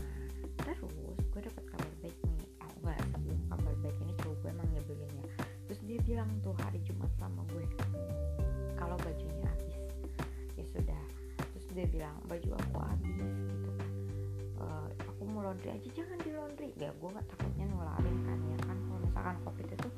nah 0.00 0.16
terus 0.64 0.80
gue 1.20 1.40
dapet 1.44 1.64
kabar 1.68 1.92
baik 2.00 2.16
nih. 2.32 2.48
Oh 2.64 2.72
enggak 2.80 2.98
sebelum 3.12 3.40
kabar 3.52 3.74
baik. 3.84 3.96
Ini 4.00 4.12
cowok 4.24 4.36
gue 4.40 4.50
emang 4.56 4.68
nyebelin 4.72 5.12
ya. 5.20 5.26
Terus 5.68 5.80
dia 5.84 5.98
bilang 6.08 6.30
tuh 6.40 6.56
hari 6.64 6.80
Jumat 6.88 7.12
sama 7.20 7.44
gue 7.52 7.64
kalau 8.80 8.96
bajunya 9.04 9.44
habis. 9.44 9.76
Ya 10.56 10.64
sudah. 10.72 11.04
Terus 11.56 11.66
dia 11.76 11.86
bilang 11.86 12.16
baju 12.26 12.50
aku 12.56 12.69
laundry 15.60 15.76
aja 15.76 15.88
jangan 15.92 16.18
di 16.24 16.30
laundry. 16.32 16.68
Ya 16.80 16.88
gue 16.88 17.08
nggak 17.12 17.26
takutnya 17.36 17.64
nularin 17.68 18.16
kan 18.24 18.38
ya 18.40 18.58
kan? 18.64 18.76
Kalau 18.80 19.00
misalkan 19.04 19.36
covid 19.44 19.66
itu 19.68 19.88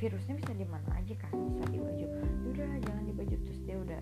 virusnya 0.00 0.34
bisa 0.40 0.52
di 0.56 0.64
mana 0.64 0.88
aja 0.96 1.14
kan 1.20 1.32
bisa 1.52 1.64
di 1.68 1.76
baju. 1.76 2.06
Udah 2.48 2.70
jangan 2.88 3.04
di 3.04 3.12
baju. 3.12 3.36
Terus 3.44 3.60
dia 3.68 3.76
udah 3.76 3.98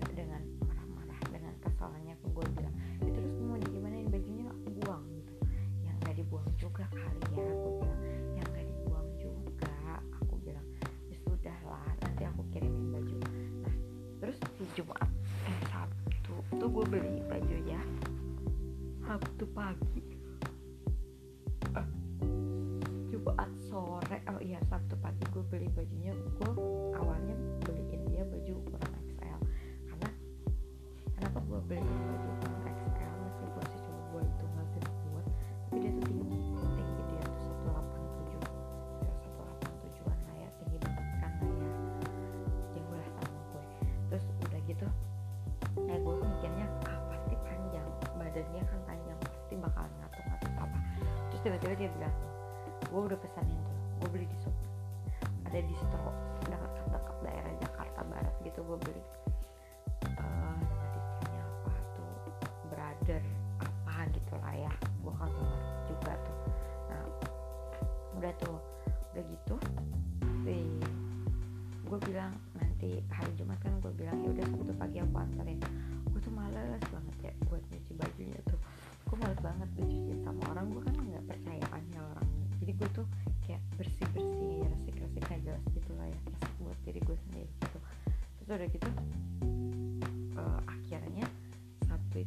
Jumat 23.23 23.51
sore 23.71 24.19
oh 24.35 24.39
iya 24.43 24.59
Sabtu 24.67 24.99
pagi 24.99 25.23
gue 25.31 25.39
beli 25.47 25.71
bajunya 25.71 26.11
gue 26.11 26.51
awalnya 26.91 27.31
beliin 27.63 28.03
dia 28.11 28.27
baju 28.27 28.51
ukuran 28.59 28.91
XL 28.99 29.39
karena 29.87 30.09
kenapa 31.15 31.39
gue 31.47 31.59
beliin 31.71 31.87
baju 31.87 32.32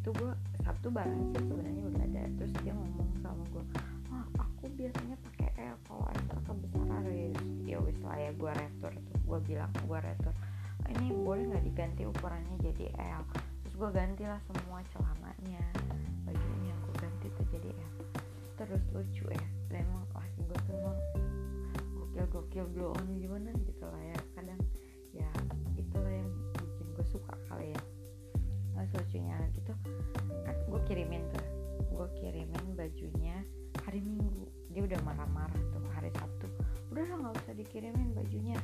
itu 0.07 0.23
gue 0.23 0.35
Sabtu 0.62 0.87
barang 0.87 1.35
sih 1.35 1.42
sebenarnya 1.51 1.83
udah 1.83 2.03
ada. 2.07 2.23
Terus 2.38 2.53
dia 2.62 2.71
ngomong 2.79 3.11
sama 3.19 3.42
gue 3.51 3.64
ah 4.14 4.23
aku 4.38 4.71
biasanya 4.79 5.19
pakai 5.19 5.51
L 5.59 5.75
kalau 5.83 6.07
XL 6.14 6.40
kebesaran 6.47 7.03
Riz." 7.11 7.35
ya 7.66 7.83
wis 7.83 7.99
lah 8.07 8.14
ya 8.14 8.31
gue 8.38 8.53
retur 8.55 8.95
tuh. 8.95 9.19
Gue 9.27 9.38
bilang 9.42 9.66
gue 9.75 9.99
retur 9.99 10.31
"Ah, 10.87 10.88
ini 10.95 11.11
boleh 11.11 11.51
nggak 11.51 11.64
diganti 11.66 12.07
ukurannya 12.07 12.55
jadi 12.62 12.87
L? 13.19 13.27
Terus 13.66 13.75
gue 13.75 13.90
gantilah 13.90 14.38
semua 14.47 14.79
celananya 14.95 15.64
bajunya 16.23 16.75
gue 16.87 16.95
ganti 17.03 17.27
tuh 17.35 17.47
jadi 17.51 17.71
L. 17.75 17.95
Terus 18.62 18.83
lucu 18.95 19.27
ya 19.27 19.47
dan 19.75 19.90
emang 19.90 20.07
laki 20.14 20.38
gue 20.47 20.59
tuh 20.71 20.79
gokil 21.99 22.27
gokil 22.31 22.66
blow 22.79 22.95
on 22.95 23.11
gimana? 23.19 23.51
Gitu 23.59 23.83
lah 23.83 24.03
ya 24.07 24.16
udah 34.87 35.03
marah-marah 35.03 35.62
tuh 35.75 35.83
hari 35.99 36.14
sabtu. 36.14 36.46
Udah 36.94 37.03
lah 37.11 37.16
nggak 37.18 37.35
usah 37.42 37.55
dikirimin 37.59 38.14
bajunya. 38.14 38.55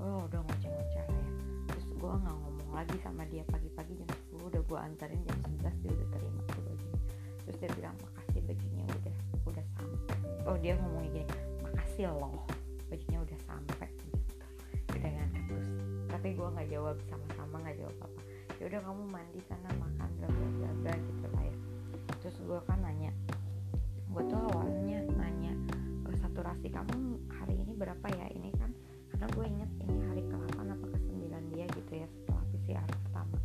Oh 0.00 0.24
udah 0.24 0.40
ngoceh-ngoceh 0.40 1.04
lah 1.04 1.20
ya. 1.20 1.32
Terus 1.68 1.84
gue 1.92 2.12
nggak 2.16 2.36
ngomong 2.40 2.70
lagi 2.72 2.96
sama 3.04 3.28
dia 3.28 3.44
pagi-pagi 3.44 4.00
jam 4.00 4.08
10 4.32 4.48
udah 4.48 4.62
gue 4.64 4.78
anterin 4.80 5.20
jam 5.28 5.36
11 5.60 5.84
dia 5.84 5.92
udah 5.92 6.08
terima 6.16 6.40
tuh 6.48 6.62
bajunya. 6.64 7.00
Terus 7.44 7.56
dia 7.60 7.70
bilang 7.76 7.96
makasih 8.00 8.40
bajunya 8.48 8.84
udah 8.88 9.14
udah 9.44 9.64
sampai. 9.76 10.16
Oh 10.48 10.56
dia 10.56 10.72
ngomongnya 10.80 11.10
gini 11.12 11.28
makasih 11.60 12.08
loh 12.08 12.40
bajunya 12.88 13.18
udah 13.20 13.38
sampai. 13.44 13.88
Gitu 14.88 14.96
ngangkat 14.96 15.44
terus 15.44 15.68
tapi 16.10 16.28
gue 16.34 16.48
nggak 16.56 16.68
jawab 16.72 16.96
sama-sama 17.06 17.56
nggak 17.62 17.76
jawab 17.78 17.96
apa 18.02 18.20
ya 18.58 18.64
udah 18.68 18.80
kamu 18.84 19.02
mandi 19.08 19.40
sana 19.48 19.70
makan 19.76 20.08
bla 20.20 20.28
bla 20.28 20.70
bla 20.80 20.92
gitu 20.96 21.26
lah 21.36 21.44
ya. 21.44 21.56
Terus 22.24 22.36
gue 22.40 22.58
kan 22.64 22.80
nanya 22.80 23.12
gue 24.10 24.22
tuh 24.26 24.38
awalnya 24.50 25.06
nanya 25.14 25.54
"Eh, 26.10 26.16
saturasi 26.18 26.66
kamu 26.66 27.18
hari 27.30 27.54
ini 27.62 27.72
berapa 27.78 28.06
ya? 28.10 28.26
Ini 28.34 28.50
kan 28.58 28.70
karena 29.14 29.26
gue 29.30 29.44
inget 29.46 29.70
ini 29.86 29.96
hari 30.10 30.22
ke-8 30.26 30.58
apa 30.66 30.86
ke-9 30.98 31.14
dia 31.54 31.66
gitu 31.70 31.92
ya 31.94 32.06
setelah 32.10 32.44
PCR 32.50 32.86
pertama. 33.06 33.38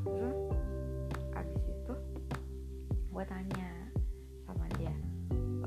Terus 0.00 0.38
abis 1.36 1.64
itu 1.68 1.94
gue 3.12 3.24
tanya 3.28 3.68
sama 4.48 4.64
dia 4.80 4.94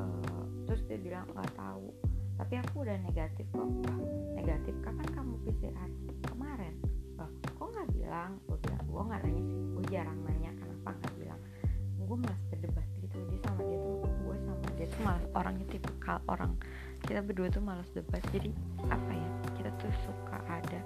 "Eh, 0.01 0.43
terus 0.65 0.81
dia 0.89 0.97
bilang 0.97 1.29
nggak 1.29 1.53
tahu. 1.53 1.93
Tapi 2.35 2.53
aku 2.59 2.83
udah 2.83 2.97
negatif 2.99 3.45
kok 3.53 3.69
negatif 4.35 4.75
kapan 4.83 5.07
kamu 5.13 5.33
PCR 5.45 5.89
kemarin. 6.27 6.75
Lah, 7.15 7.29
kok 7.55 7.67
nggak 7.71 7.89
bilang? 7.93 8.41
Gue 8.49 8.57
bilang 8.59 8.83
gue 8.89 9.01
nggak 9.05 9.21
nanya 9.21 9.43
sih 9.45 9.57
gue 9.69 9.85
jarang 9.87 10.19
nanya 10.25 10.51
kenapa 10.57 10.89
nggak 10.97 11.13
bilang. 11.21 11.41
Gue 12.05 12.17
malas 12.19 12.41
malas 15.05 15.25
orangnya 15.37 15.65
tipikal 15.69 16.17
orang 16.25 16.57
kita 17.05 17.21
berdua 17.21 17.53
tuh 17.53 17.61
malas 17.61 17.85
debat. 17.93 18.21
Jadi 18.33 18.49
apa 18.89 19.11
ya 19.13 19.29
kita 19.53 19.69
tuh 19.77 19.93
suka 20.01 20.41
ada 20.49 20.79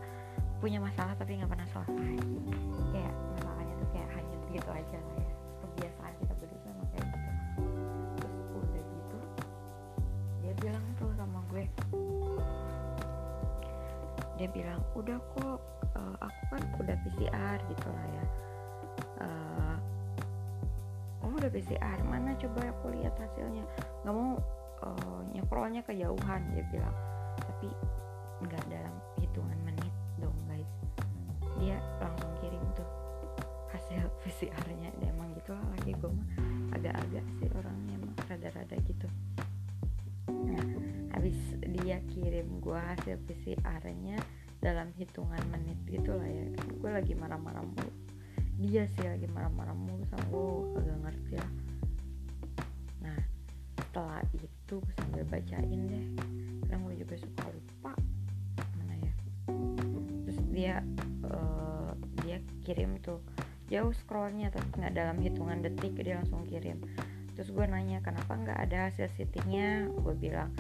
punya 0.60 0.84
masalah 0.84 1.16
tapi 1.16 1.40
nggak 1.40 1.48
pernah 1.48 1.68
selesai. 1.72 2.16
Kayak 2.92 3.16
masalahnya 3.40 3.74
tuh 3.80 3.90
kayak 3.96 4.10
hanyut 4.12 4.42
gitu 4.52 4.70
aja 4.76 4.98
lah 5.00 5.16
ya. 5.16 5.32
Kebiasaan 5.64 6.14
kita 6.20 6.34
berdua 6.36 6.60
tuh 6.60 6.70
emang 6.76 6.90
kayak 6.92 7.08
gitu. 7.08 7.30
Terus 8.20 8.36
udah 8.52 8.84
gitu 8.84 9.20
dia 10.44 10.54
bilang 10.60 10.86
tuh 11.00 11.12
sama 11.16 11.40
gue 11.56 11.66
dia 14.40 14.48
bilang 14.56 14.80
udah 14.96 15.20
kok 15.36 15.60
eh, 16.00 16.16
aku 16.24 16.42
kan 16.48 16.64
udah 16.80 16.96
PCR 17.04 17.58
gitu 17.68 17.88
lah 17.92 18.08
ya 18.08 18.26
PCR. 21.50 22.00
Mana 22.06 22.34
coba 22.38 22.62
aku 22.70 22.94
lihat 22.94 23.14
hasilnya. 23.18 23.66
Nggak 24.06 24.14
mau 24.16 24.38
eh, 24.86 25.22
nyekrolnya 25.36 25.82
kejauhan 25.84 26.42
dia 26.54 26.64
bilang. 26.72 26.96
Tapi 27.38 27.70
nggak 28.46 28.64
dalam 28.72 28.96
hitungan 29.20 29.60
menit 29.68 29.94
dong 30.22 30.36
guys. 30.48 30.72
Dia 31.60 31.78
langsung 32.00 32.32
kirim 32.40 32.64
tuh 32.78 32.88
hasil 33.74 34.02
PCR-nya. 34.24 34.90
Emang 35.04 35.34
gitu 35.36 35.52
lah 35.54 35.66
lagi 35.76 35.92
gue 35.94 36.12
mah 36.12 36.28
agak-agak 36.78 37.26
sih 37.42 37.50
orangnya 37.58 37.94
emang 37.98 38.14
rada-rada 38.30 38.76
gitu. 38.86 39.08
Nah 40.30 40.66
habis 41.18 41.38
dia 41.66 42.00
kirim 42.14 42.62
gue 42.64 42.80
hasil 42.80 43.18
PCR-nya 43.28 44.22
dalam 44.60 44.92
hitungan 44.96 45.40
menit 45.52 45.80
gitu 45.88 46.16
lah 46.16 46.28
ya. 46.28 46.48
Gue 46.80 46.92
lagi 46.92 47.14
marah-marah 47.16 47.64
mulu. 47.64 47.92
Dia 48.60 48.84
sih 48.92 49.08
lagi 49.08 49.28
marah-marah 49.32 49.76
mulu 49.76 50.04
sama 50.12 50.24
gue 50.28 50.48
kagak 50.76 51.00
ngerti 51.00 51.19
lah 51.38 51.52
nah 53.04 53.20
setelah 53.90 54.22
itu 54.38 54.76
gue 54.78 54.94
sambil 55.02 55.26
bacain 55.26 55.82
deh. 55.90 56.06
Kadang 56.62 56.86
gue 56.86 56.96
juga 57.02 57.16
suka 57.18 57.46
lupa 57.50 57.94
mana 58.78 58.96
ya. 59.02 59.14
Terus 60.30 60.40
dia 60.54 60.76
uh, 61.26 61.98
dia 62.22 62.38
kirim 62.62 63.02
tuh 63.02 63.18
jauh 63.66 63.90
scrollnya 63.90 64.54
tapi 64.54 64.70
nggak 64.78 64.94
dalam 64.94 65.18
hitungan 65.18 65.66
detik 65.66 65.98
dia 65.98 66.22
langsung 66.22 66.46
kirim. 66.46 66.78
Terus 67.34 67.50
gue 67.50 67.66
nanya 67.66 67.98
kenapa 68.06 68.30
nggak 68.38 68.60
ada 68.70 68.94
hasil 68.94 69.10
sittingnya 69.18 69.90
gue 69.90 70.14
bilang 70.14 70.54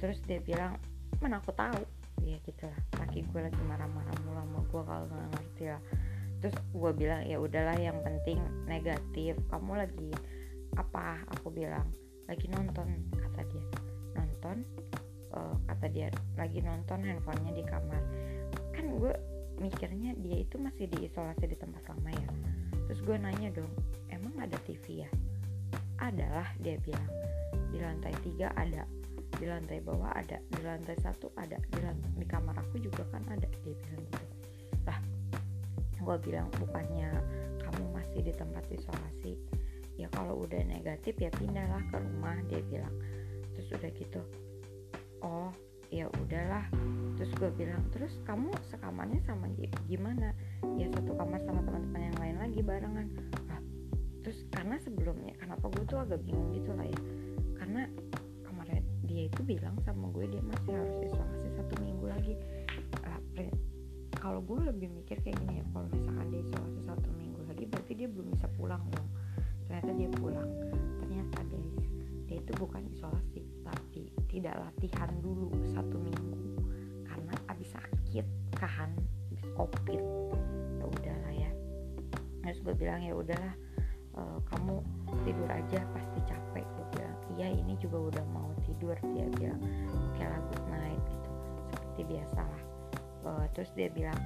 terus 0.00 0.24
dia 0.24 0.40
bilang 0.40 0.80
mana 1.20 1.44
aku 1.44 1.52
tahu. 1.52 1.84
Ya 2.24 2.40
gitu 2.48 2.64
lah. 2.64 2.80
Laki 2.96 3.28
gue 3.28 3.40
lagi 3.44 3.60
marah-marah 3.68 4.16
mulu 4.24 4.40
sama 4.40 4.60
gue 4.64 4.82
kalau 4.88 5.04
nggak 5.12 5.28
ngerti 5.36 5.64
lah 5.68 5.82
terus 6.42 6.56
gue 6.72 6.92
bilang 6.94 7.22
ya 7.26 7.38
udahlah 7.38 7.76
yang 7.78 7.98
penting 8.02 8.40
negatif. 8.66 9.38
Kamu 9.50 9.78
lagi 9.78 10.10
apa? 10.78 11.22
Aku 11.38 11.50
bilang 11.50 11.86
lagi 12.26 12.46
nonton 12.50 13.08
kata 13.14 13.42
dia. 13.50 13.64
Nonton? 14.16 14.64
Uh, 15.34 15.56
kata 15.66 15.86
dia 15.90 16.08
lagi 16.38 16.62
nonton 16.62 17.02
handphonenya 17.02 17.52
di 17.54 17.64
kamar. 17.66 18.02
Kan 18.74 18.94
gue 18.98 19.12
mikirnya 19.58 20.14
dia 20.18 20.42
itu 20.42 20.56
masih 20.58 20.90
diisolasi 20.90 21.44
di 21.46 21.56
tempat 21.58 21.82
lama 21.90 22.10
ya. 22.10 22.28
Terus 22.90 23.00
gue 23.02 23.16
nanya 23.18 23.50
dong 23.54 23.70
emang 24.10 24.34
ada 24.38 24.58
TV 24.66 25.06
ya? 25.06 25.10
Adalah 26.02 26.50
dia 26.62 26.78
bilang. 26.82 27.10
Di 27.74 27.82
lantai 27.82 28.14
tiga 28.22 28.54
ada 28.54 28.86
di 29.34 29.50
lantai 29.50 29.82
bawah 29.82 30.14
ada 30.14 30.38
di 30.46 30.62
lantai 30.62 30.94
satu 31.02 31.34
ada 31.34 31.58
di, 31.58 31.78
lantai, 31.82 32.10
di 32.22 32.26
kamar 32.26 32.54
aku 32.54 32.78
juga 32.78 33.02
kan 33.10 33.22
ada 33.26 33.50
dia 33.66 33.74
bilang 33.74 34.02
gitu 34.06 34.33
gue 36.04 36.16
bilang 36.30 36.52
bukannya 36.60 37.10
kamu 37.64 37.84
masih 37.96 38.20
di 38.20 38.32
tempat 38.36 38.68
isolasi? 38.68 39.40
Ya 39.96 40.06
kalau 40.12 40.44
udah 40.44 40.60
negatif 40.68 41.16
ya 41.16 41.32
pindahlah 41.32 41.80
ke 41.88 41.96
rumah 41.96 42.36
dia 42.46 42.60
bilang. 42.68 42.94
Terus 43.56 43.68
udah 43.74 43.90
gitu 43.96 44.22
oh 45.24 45.50
ya 45.88 46.06
udahlah. 46.20 46.68
Terus 47.16 47.32
gue 47.40 47.50
bilang 47.56 47.82
terus 47.90 48.12
kamu 48.28 48.52
sekamarnya 48.68 49.20
sama 49.24 49.48
gimana? 49.88 50.36
Ya 50.76 50.86
satu 50.92 51.16
kamar 51.16 51.40
sama 51.48 51.64
teman-teman 51.64 52.02
yang 52.12 52.18
lain 52.20 52.36
lagi 52.38 52.60
barengan. 52.60 53.08
Ah, 53.48 53.62
terus 54.20 54.44
karena 54.52 54.76
sebelumnya 54.84 55.32
kenapa 55.40 55.72
gue 55.72 55.84
tuh 55.88 55.98
agak 55.98 56.20
bingung 56.22 56.52
gitu 56.52 56.70
lah 56.76 56.84
ya? 56.84 57.00
Karena 57.56 57.82
kemarin 58.44 58.84
dia 59.08 59.30
itu 59.30 59.40
bilang 59.42 59.78
sama 59.86 60.12
gue 60.12 60.28
dia 60.28 60.42
masih 60.44 60.72
harus 60.76 60.96
isolasi 61.08 61.48
satu 61.56 61.74
minggu 61.80 62.06
lagi. 62.10 62.34
Uh, 63.06 63.20
kalau 64.24 64.40
gue 64.40 64.72
lebih 64.72 64.88
mikir 64.88 65.20
kayak 65.20 65.36
gini 65.36 65.60
ya 65.60 65.64
kalau 65.76 65.84
misalkan 65.92 66.32
dia 66.32 66.40
isolasi 66.48 66.80
satu 66.80 67.12
minggu 67.12 67.44
lagi 67.44 67.68
berarti 67.68 67.92
dia 67.92 68.08
belum 68.08 68.32
bisa 68.32 68.48
pulang 68.56 68.80
dong. 68.88 69.08
Ternyata 69.68 69.90
dia 69.92 70.08
pulang. 70.16 70.48
Ternyata 71.04 71.38
guys 71.44 71.76
dia 72.24 72.40
itu 72.40 72.52
bukan 72.56 72.88
isolasi 72.88 73.44
tapi 73.60 74.08
tidak 74.32 74.56
latihan 74.56 75.12
dulu 75.20 75.52
satu 75.68 76.00
minggu. 76.00 76.56
Karena 77.04 77.36
abis 77.52 77.76
sakit 77.76 78.24
kan? 78.56 78.96
Abis 79.28 79.44
covid. 79.60 80.00
Ya 80.80 80.84
udahlah 80.88 81.34
ya. 81.36 81.52
Terus 82.48 82.64
gue 82.64 82.74
bilang 82.80 83.04
ya 83.04 83.12
udahlah 83.12 83.54
uh, 84.16 84.40
kamu 84.48 84.80
tidur 85.28 85.52
aja 85.52 85.84
pasti 85.92 86.24
capek. 86.24 86.64
Gue 86.64 86.86
bilang 86.96 87.16
iya 87.36 87.52
ini 87.52 87.76
juga 87.76 88.00
udah 88.00 88.24
mau 88.32 88.48
tidur. 88.64 88.96
Dia 89.04 89.28
bilang 89.36 89.60
oke 89.92 90.24
lah 90.24 90.40
good 90.48 90.64
night 90.72 91.02
gitu. 91.12 91.30
Seperti 91.76 92.02
biasa 92.08 92.40
lah 92.40 92.73
uh, 93.24 93.46
terus 93.56 93.72
dia 93.74 93.88
bilang 93.90 94.16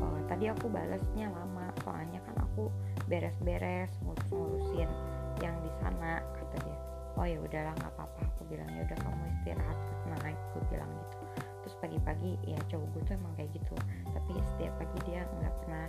uh, 0.00 0.20
tadi 0.26 0.50
aku 0.50 0.66
balasnya 0.68 1.30
lama 1.30 1.70
soalnya 1.84 2.20
kan 2.24 2.36
aku 2.42 2.72
beres-beres 3.06 3.92
ngurus-ngurusin 4.04 4.90
yang 5.40 5.54
di 5.62 5.70
sana 5.78 6.20
kata 6.34 6.56
dia. 6.66 6.78
Oh 7.18 7.26
ya 7.26 7.38
udahlah 7.38 7.72
nggak 7.78 7.92
apa-apa. 7.94 8.20
Aku 8.34 8.42
bilang 8.50 8.68
ya 8.74 8.82
udah 8.84 8.98
kamu 9.00 9.24
istirahat 9.38 9.78
good 9.78 10.02
night 10.24 10.40
gue 10.54 10.62
bilang 10.70 10.90
gitu. 10.90 11.16
Terus 11.64 11.74
pagi-pagi 11.78 12.32
ya 12.46 12.58
cowok 12.68 12.88
gue 12.94 13.02
tuh 13.06 13.14
emang 13.16 13.34
kayak 13.38 13.50
gitu. 13.54 13.74
Tapi 14.10 14.32
setiap 14.54 14.74
pagi 14.82 14.98
dia 15.06 15.20
nggak 15.24 15.54
pernah 15.64 15.86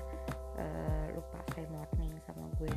uh, 0.61 1.05
lupa 1.17 1.39
say 1.57 1.65
morning 1.73 2.13
sama 2.29 2.45
gue. 2.61 2.71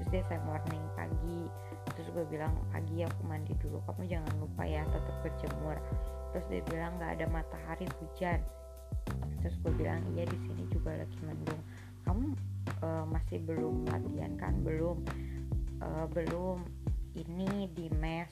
Terus 0.00 0.08
dia 0.12 0.22
say 0.28 0.40
morning 0.44 0.84
pagi. 0.94 1.48
Terus 1.96 2.08
gue 2.12 2.24
bilang 2.28 2.52
pagi 2.70 3.02
aku 3.02 3.20
mandi 3.24 3.52
dulu. 3.58 3.80
Kamu 3.88 4.04
jangan 4.04 4.34
lupa 4.40 4.62
ya 4.68 4.84
tetap 4.88 5.16
berjemur 5.24 5.76
terus 6.32 6.44
dia 6.52 6.62
bilang 6.68 6.92
nggak 7.00 7.12
ada 7.20 7.26
matahari 7.32 7.86
hujan 8.00 8.40
terus 9.42 9.56
gue 9.62 9.72
bilang 9.74 10.02
iya 10.14 10.24
di 10.26 10.38
sini 10.46 10.64
juga 10.70 10.94
lagi 10.94 11.18
mendung. 11.24 11.60
Kamu 12.06 12.24
uh, 12.82 13.04
masih 13.08 13.38
belum 13.44 13.86
latihan 13.88 14.32
kan? 14.40 14.54
Belum 14.62 15.02
uh, 15.82 16.06
belum 16.10 16.64
ini 17.18 17.66
di 17.74 17.90
mes 17.98 18.30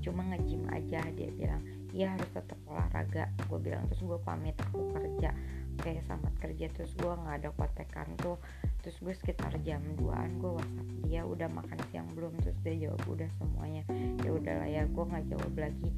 cuma 0.00 0.24
ngejim 0.32 0.64
aja 0.70 1.02
dia 1.12 1.30
bilang. 1.34 1.60
Iya 1.90 2.14
harus 2.14 2.30
tetap 2.30 2.58
olahraga. 2.70 3.28
Gue 3.50 3.58
bilang 3.58 3.84
terus 3.90 4.02
gue 4.02 4.18
pamit 4.22 4.56
aku 4.58 4.94
kerja. 4.94 5.34
Kayak 5.80 6.06
selamat 6.06 6.34
kerja. 6.38 6.66
Terus 6.72 6.92
gue 6.96 7.12
nggak 7.12 7.36
ada 7.44 7.50
kontekan 7.56 8.08
tuh. 8.20 8.36
Terus 8.80 8.96
gue 9.02 9.14
sekitar 9.14 9.52
jam 9.66 9.82
2an 9.98 10.40
gue 10.40 10.52
whatsapp 10.56 10.88
dia 11.04 11.20
udah 11.26 11.48
makan 11.50 11.78
siang 11.90 12.08
belum? 12.14 12.32
Terus 12.40 12.56
dia 12.62 12.88
jawab 12.88 13.02
udah 13.10 13.28
semuanya. 13.42 13.82
Ya 14.22 14.30
udahlah 14.30 14.68
ya 14.70 14.82
gue 14.86 15.04
nggak 15.04 15.26
jawab 15.34 15.54
lagi 15.58 15.90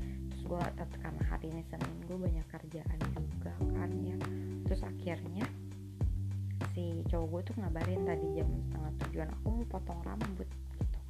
gue 0.52 0.60
karena 1.00 1.24
hari 1.32 1.48
ini 1.48 1.64
senin 1.72 1.96
gue 2.04 2.12
banyak 2.20 2.44
kerjaan 2.52 3.00
juga 3.16 3.56
kan 3.72 3.88
ya. 4.04 4.16
Terus 4.68 4.84
akhirnya 4.84 5.48
si 6.76 7.00
cowok 7.08 7.26
gue 7.32 7.40
tuh 7.48 7.54
ngabarin 7.56 8.04
tadi 8.04 8.26
jam 8.36 8.48
setengah 8.68 8.92
tujuan 9.00 9.28
aku 9.32 9.46
mau 9.48 9.66
potong 9.72 10.00
rambut 10.04 10.48
gitu. 10.76 11.00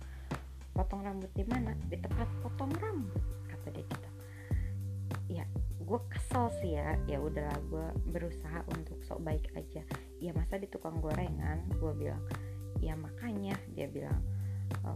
Potong 0.79 1.03
rambut 1.03 1.31
di 1.35 1.43
mana? 1.43 1.75
Di 1.91 1.99
tempat 1.99 2.31
potong 2.39 2.71
rambut 2.79 3.19
kata 3.51 3.75
dia 3.75 3.83
gitu. 3.83 4.11
Ya 5.27 5.45
gue 5.83 6.01
kesel 6.07 6.47
sih 6.63 6.79
ya. 6.79 6.95
Ya 7.11 7.19
udahlah 7.19 7.59
gue 7.67 7.87
berusaha 8.15 8.63
untuk 8.71 9.03
sok 9.03 9.27
baik 9.27 9.51
aja. 9.59 9.83
Ya 10.23 10.31
masa 10.39 10.55
di 10.55 10.71
tukang 10.71 11.03
gorengan? 11.03 11.67
Gue 11.83 11.91
bilang. 11.99 12.23
Ya 12.79 12.95
makanya 12.95 13.59
dia 13.75 13.91
bilang. 13.91 14.23
E, 14.87 14.91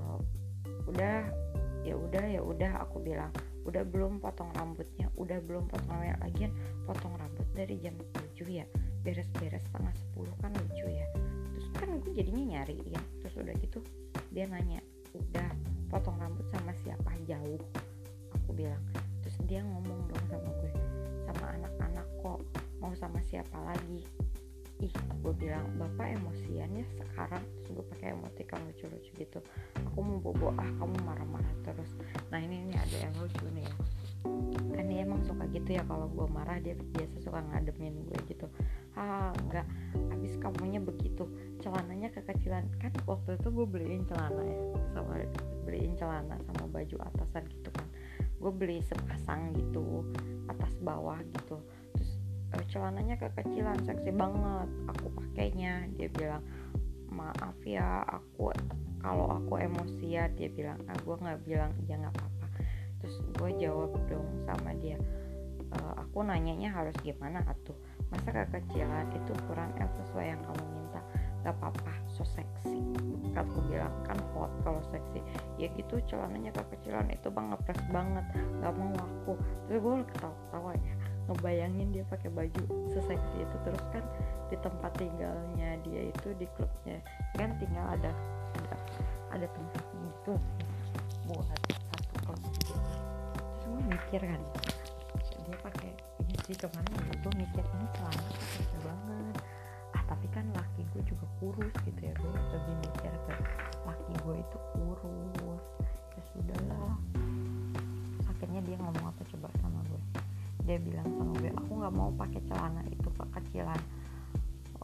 udah 0.86 1.26
ya 1.82 1.98
udah 1.98 2.24
ya 2.30 2.40
udah 2.46 2.72
aku 2.86 3.02
bilang 3.02 3.34
udah 3.66 3.82
belum 3.82 4.22
potong 4.22 4.48
rambutnya 4.54 5.10
udah 5.18 5.38
belum 5.42 5.66
potong 5.66 5.98
rambut 5.98 6.22
lagi 6.22 6.48
potong 6.86 7.14
rambut 7.18 7.46
dari 7.52 7.76
jam 7.82 7.94
7 8.14 8.46
ya. 8.46 8.66
Beres-beres 9.02 9.62
setengah 9.70 9.94
10 10.14 10.42
kan 10.42 10.50
lucu 10.54 10.86
ya. 10.86 11.06
Terus 11.54 11.66
kan 11.74 11.88
gue 11.98 12.12
jadinya 12.14 12.44
nyari 12.56 12.78
ya 12.86 13.00
terus 13.22 13.34
udah 13.42 13.54
gitu 13.58 13.82
dia 14.30 14.46
nanya 14.46 14.78
udah 15.14 15.50
potong 15.90 16.16
rambut 16.18 16.46
sama 16.54 16.70
siapa 16.82 17.10
jauh? 17.26 17.60
Aku 18.42 18.50
bilang. 18.54 18.82
Terus 19.26 19.36
dia 19.50 19.60
ngomong 19.66 20.06
dong 20.06 20.24
sama 20.30 20.50
gue 20.62 20.72
sama 21.26 21.46
anak-anak 21.58 22.06
kok 22.22 22.38
mau 22.78 22.94
sama 22.94 23.18
siapa 23.26 23.58
lagi 23.66 24.06
ih 24.76 24.92
gue 25.24 25.34
bilang 25.40 25.64
bapak 25.80 26.20
emosian 26.20 26.68
ya 26.76 26.84
sekarang 27.00 27.40
terus 27.64 27.80
gue 27.80 27.84
pakai 27.96 28.12
emoticon 28.12 28.60
lucu-lucu 28.68 29.10
gitu. 29.16 29.40
Aku 29.88 29.98
mau 30.04 30.20
bobo 30.20 30.52
ah 30.60 30.68
kamu 30.76 30.96
marah-marah 31.00 31.54
terus. 31.64 31.90
Nah 32.28 32.36
ini 32.36 32.68
nih 32.68 32.76
ada 32.76 32.96
yang 33.08 33.14
lucu 33.16 33.46
nih 33.56 33.64
ya. 33.64 33.74
Kan 34.76 34.84
dia 34.92 35.00
emang 35.08 35.24
suka 35.24 35.48
gitu 35.48 35.70
ya 35.80 35.82
kalau 35.88 36.12
gue 36.12 36.26
marah 36.28 36.60
dia 36.60 36.76
biasa 36.76 37.16
suka 37.24 37.40
ngademin 37.40 38.04
gue 38.04 38.18
gitu. 38.28 38.46
Ah 38.92 39.32
enggak 39.48 39.64
habis 40.12 40.36
kamunya 40.36 40.80
begitu 40.84 41.24
celananya 41.64 42.12
kekecilan. 42.12 42.68
Kan 42.76 42.92
waktu 43.08 43.40
itu 43.40 43.48
gue 43.48 43.66
beliin 43.66 44.04
celana 44.04 44.44
ya 44.44 44.60
sama 44.92 45.24
beliin 45.64 45.96
celana 45.96 46.36
sama 46.52 46.68
baju 46.68 46.96
atasan 47.00 47.48
gitu 47.48 47.72
kan. 47.72 47.88
Gue 48.36 48.52
beli 48.52 48.84
sepasang 48.84 49.56
gitu 49.56 50.04
atas 50.52 50.76
bawah 50.84 51.16
gitu 51.32 51.56
celananya 52.70 53.16
kekecilan 53.18 53.78
seksi 53.86 54.10
banget. 54.12 54.68
Aku 54.92 55.06
pakainya 55.14 55.86
dia 55.94 56.08
bilang 56.10 56.42
maaf 57.10 57.56
ya 57.62 58.02
aku 58.04 58.52
kalau 59.00 59.30
aku 59.38 59.62
emosi 59.62 60.06
ya 60.18 60.26
dia 60.32 60.50
bilang. 60.50 60.78
Ah 60.90 60.96
gue 60.98 61.16
nggak 61.16 61.40
bilang 61.46 61.72
ya 61.86 61.96
nggak 61.98 62.14
apa-apa. 62.14 62.46
Terus 63.02 63.16
gue 63.38 63.50
jawab 63.62 63.92
dong 64.10 64.28
sama 64.46 64.72
dia 64.78 64.98
e, 65.72 65.78
aku 65.98 66.22
nanyanya 66.22 66.70
harus 66.72 66.94
gimana 67.02 67.42
atuh? 67.44 67.76
Masa 68.10 68.30
kekecilan 68.30 69.10
itu 69.14 69.30
ukuran 69.34 69.70
L 69.82 69.90
sesuai 70.02 70.26
yang 70.36 70.40
kamu 70.46 70.64
minta? 70.70 71.00
Gak 71.42 71.54
apa-apa 71.58 71.92
so 72.10 72.22
seksi. 72.26 72.82
Kan 73.34 73.46
aku 73.46 73.62
bilang 73.66 73.92
kan 74.06 74.18
hot 74.34 74.50
kalau 74.62 74.82
seksi. 74.90 75.20
Ya 75.58 75.70
gitu 75.74 75.98
celananya 76.06 76.54
kekecilan 76.54 77.10
itu 77.10 77.28
bang 77.30 77.50
ngepres 77.50 77.82
banget. 77.90 78.24
Gak 78.62 78.72
mau 78.74 78.94
aku. 78.94 79.32
Terus 79.66 79.78
gue 79.82 79.94
ketawa-ketawa 80.14 80.72
ya 80.78 80.94
ngebayangin 81.26 81.90
dia 81.90 82.04
pakai 82.06 82.30
baju 82.30 82.62
seseksi 82.94 83.36
itu. 83.42 83.56
Terus 83.66 83.84
kan 83.90 84.04
di 84.46 84.56
tempat 84.62 84.92
tinggalnya 84.94 85.78
dia 85.82 86.10
itu 86.10 86.28
di 86.38 86.46
klubnya. 86.54 87.02
Kan 87.34 87.58
tinggal 87.58 87.86
ada 87.98 88.10
ada 88.56 88.76
ada 89.34 89.46
tempat 89.50 89.84
gitu 89.90 90.34
buat 91.26 91.46
satu 91.50 91.74
klub 92.22 92.40
gitu. 92.54 92.74
Terus 92.74 93.64
gue 93.66 93.82
mikir 93.90 94.20
kan 94.22 94.40
dia 95.46 95.56
pakai 95.62 95.90
ini 96.26 96.36
sih 96.46 96.56
kemarin 96.58 96.94
gue 97.10 97.32
mikir 97.34 97.62
ini 97.62 97.86
celana 97.98 98.26
kecil 98.38 98.80
banget. 98.86 99.36
Ah 99.94 100.02
tapi 100.06 100.26
kan 100.30 100.46
laki 100.54 100.82
gue 100.94 101.02
juga 101.06 101.26
kurus 101.42 101.74
gitu 101.82 102.00
ya 102.00 102.14
gue 102.14 102.32
lebih 102.54 102.74
mikir 102.86 103.12
ke 103.26 103.34
laki 103.82 104.12
gue 104.22 104.34
itu 104.38 104.58
kurus. 104.78 105.64
Ya 106.14 106.22
sudahlah. 106.32 106.94
Akhirnya 108.30 108.60
dia 108.62 108.76
ngomong 108.78 109.10
apa 109.10 109.22
coba 109.32 109.48
sama 109.58 109.80
gue 109.90 110.02
dia 110.66 110.82
bilang 110.82 111.06
nggak 111.86 111.94
mau 111.94 112.10
pakai 112.18 112.42
celana 112.50 112.82
itu 112.90 113.06
kekecilan 113.14 113.78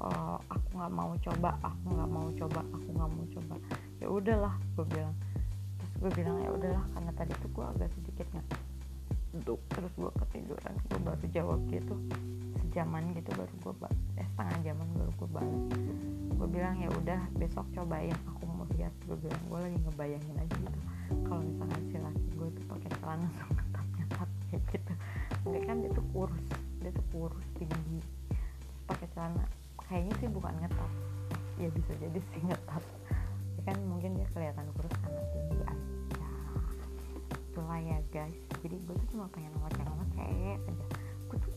uh, 0.02 0.38
aku 0.50 0.68
nggak 0.74 0.92
mau 0.92 1.12
coba 1.18 1.50
aku 1.62 1.86
nggak 1.94 2.10
mau 2.10 2.28
coba 2.34 2.60
aku 2.74 2.88
nggak 2.90 3.10
mau 3.10 3.24
coba. 3.38 3.54
Ya 4.02 4.06
udahlah 4.10 4.54
gue 4.74 4.86
bilang. 4.90 5.14
Terus 5.78 5.92
gue 5.98 6.10
bilang 6.18 6.36
ya 6.42 6.50
udahlah 6.50 6.84
karena 6.94 7.12
tadi 7.14 7.32
tuh 7.38 7.50
gue 7.54 7.64
agak 7.64 7.88
sedikit 7.98 8.26
ngantuk 8.34 9.60
terus 9.70 9.92
gue 9.94 10.10
ketiduran 10.26 10.74
gue 10.90 11.00
baru 11.02 11.24
jawab 11.30 11.60
gitu. 11.70 11.94
Sejaman 12.66 13.12
gitu 13.14 13.30
baru 13.36 13.54
gue 13.54 13.74
eh 14.18 14.26
setengah 14.34 14.58
jaman 14.72 14.86
baru 14.96 15.12
gue 15.12 15.28
balas 15.28 15.64
gue 16.32 16.48
bilang 16.50 16.74
ya 16.82 16.90
udah 16.90 17.20
besok 17.38 17.66
cobain. 17.76 18.16
Aku 18.34 18.42
mau 18.50 18.66
lihat 18.74 18.94
gue 19.06 19.16
bilang 19.18 19.42
gue 19.46 19.58
lagi 19.58 19.78
ngebayangin 19.86 20.36
aja 20.38 20.56
gitu. 20.58 20.78
Kalau 21.28 21.42
misalnya 21.44 21.78
si 21.86 21.96
laki 21.98 22.28
gue 22.34 22.48
tuh 22.58 22.64
pakai 22.66 22.90
celana 22.98 23.28
sama 23.38 23.62
kayak 24.50 24.62
gitu. 24.74 24.92
Kan 25.42 25.76
dia 25.82 25.90
tuh 25.94 26.06
kurus 26.10 26.51
kurus 27.12 27.46
tinggi 27.60 28.00
pakai 28.88 29.06
celana. 29.12 29.44
Kayaknya 29.84 30.12
sih 30.24 30.28
bukan 30.32 30.56
ngetat 30.64 30.92
ya 31.60 31.68
bisa 31.68 31.92
jadi 32.00 32.20
sih 32.32 32.42
ngetat 32.48 32.84
ya 33.60 33.62
kan 33.68 33.76
mungkin 33.84 34.16
dia 34.16 34.26
kelihatan 34.32 34.66
kurus 34.72 34.94
karena 35.04 35.22
tinggi 35.36 35.60
aja. 35.68 36.28
Itulah 37.52 37.78
ya 37.84 37.98
guys. 38.08 38.40
Jadi 38.64 38.76
gue 38.88 38.94
tuh 38.96 39.08
cuma 39.12 39.28
pengen 39.28 39.52
ngoceh-ngoceh 39.60 40.24
aja. 40.24 40.54
Gue 41.28 41.38
tuh 41.44 41.54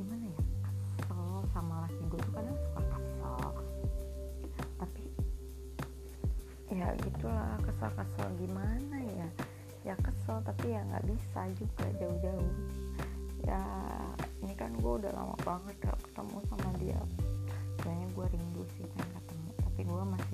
gimana 0.00 0.24
ya 0.24 0.40
kesel 0.64 1.44
sama 1.52 1.84
laki 1.84 2.02
gue 2.08 2.20
tuh 2.24 2.32
kadang 2.32 2.56
suka 2.56 2.82
kesel. 2.88 3.52
Tapi 4.80 5.04
ya 6.72 6.88
gitulah 7.04 7.54
kesel-kesel 7.68 8.28
gimana 8.40 8.96
ya? 8.96 9.28
Ya 9.84 9.94
kesel 10.00 10.40
tapi 10.40 10.72
ya 10.72 10.80
nggak 10.88 11.04
bisa 11.04 11.40
juga 11.60 11.86
jauh-jauh. 12.00 12.52
Ya 13.44 13.60
kan 14.60 14.76
gue 14.76 14.92
udah 15.00 15.12
lama 15.16 15.36
banget 15.40 15.72
gak 15.80 15.96
ketemu 16.04 16.36
sama 16.52 16.68
dia. 16.76 17.00
Sebenarnya 17.80 18.08
gue 18.12 18.26
rindu 18.36 18.62
sih 18.76 18.84
pengen 18.92 19.10
ketemu 19.16 19.48
tapi 19.56 19.80
gue 19.88 20.02
masih 20.12 20.29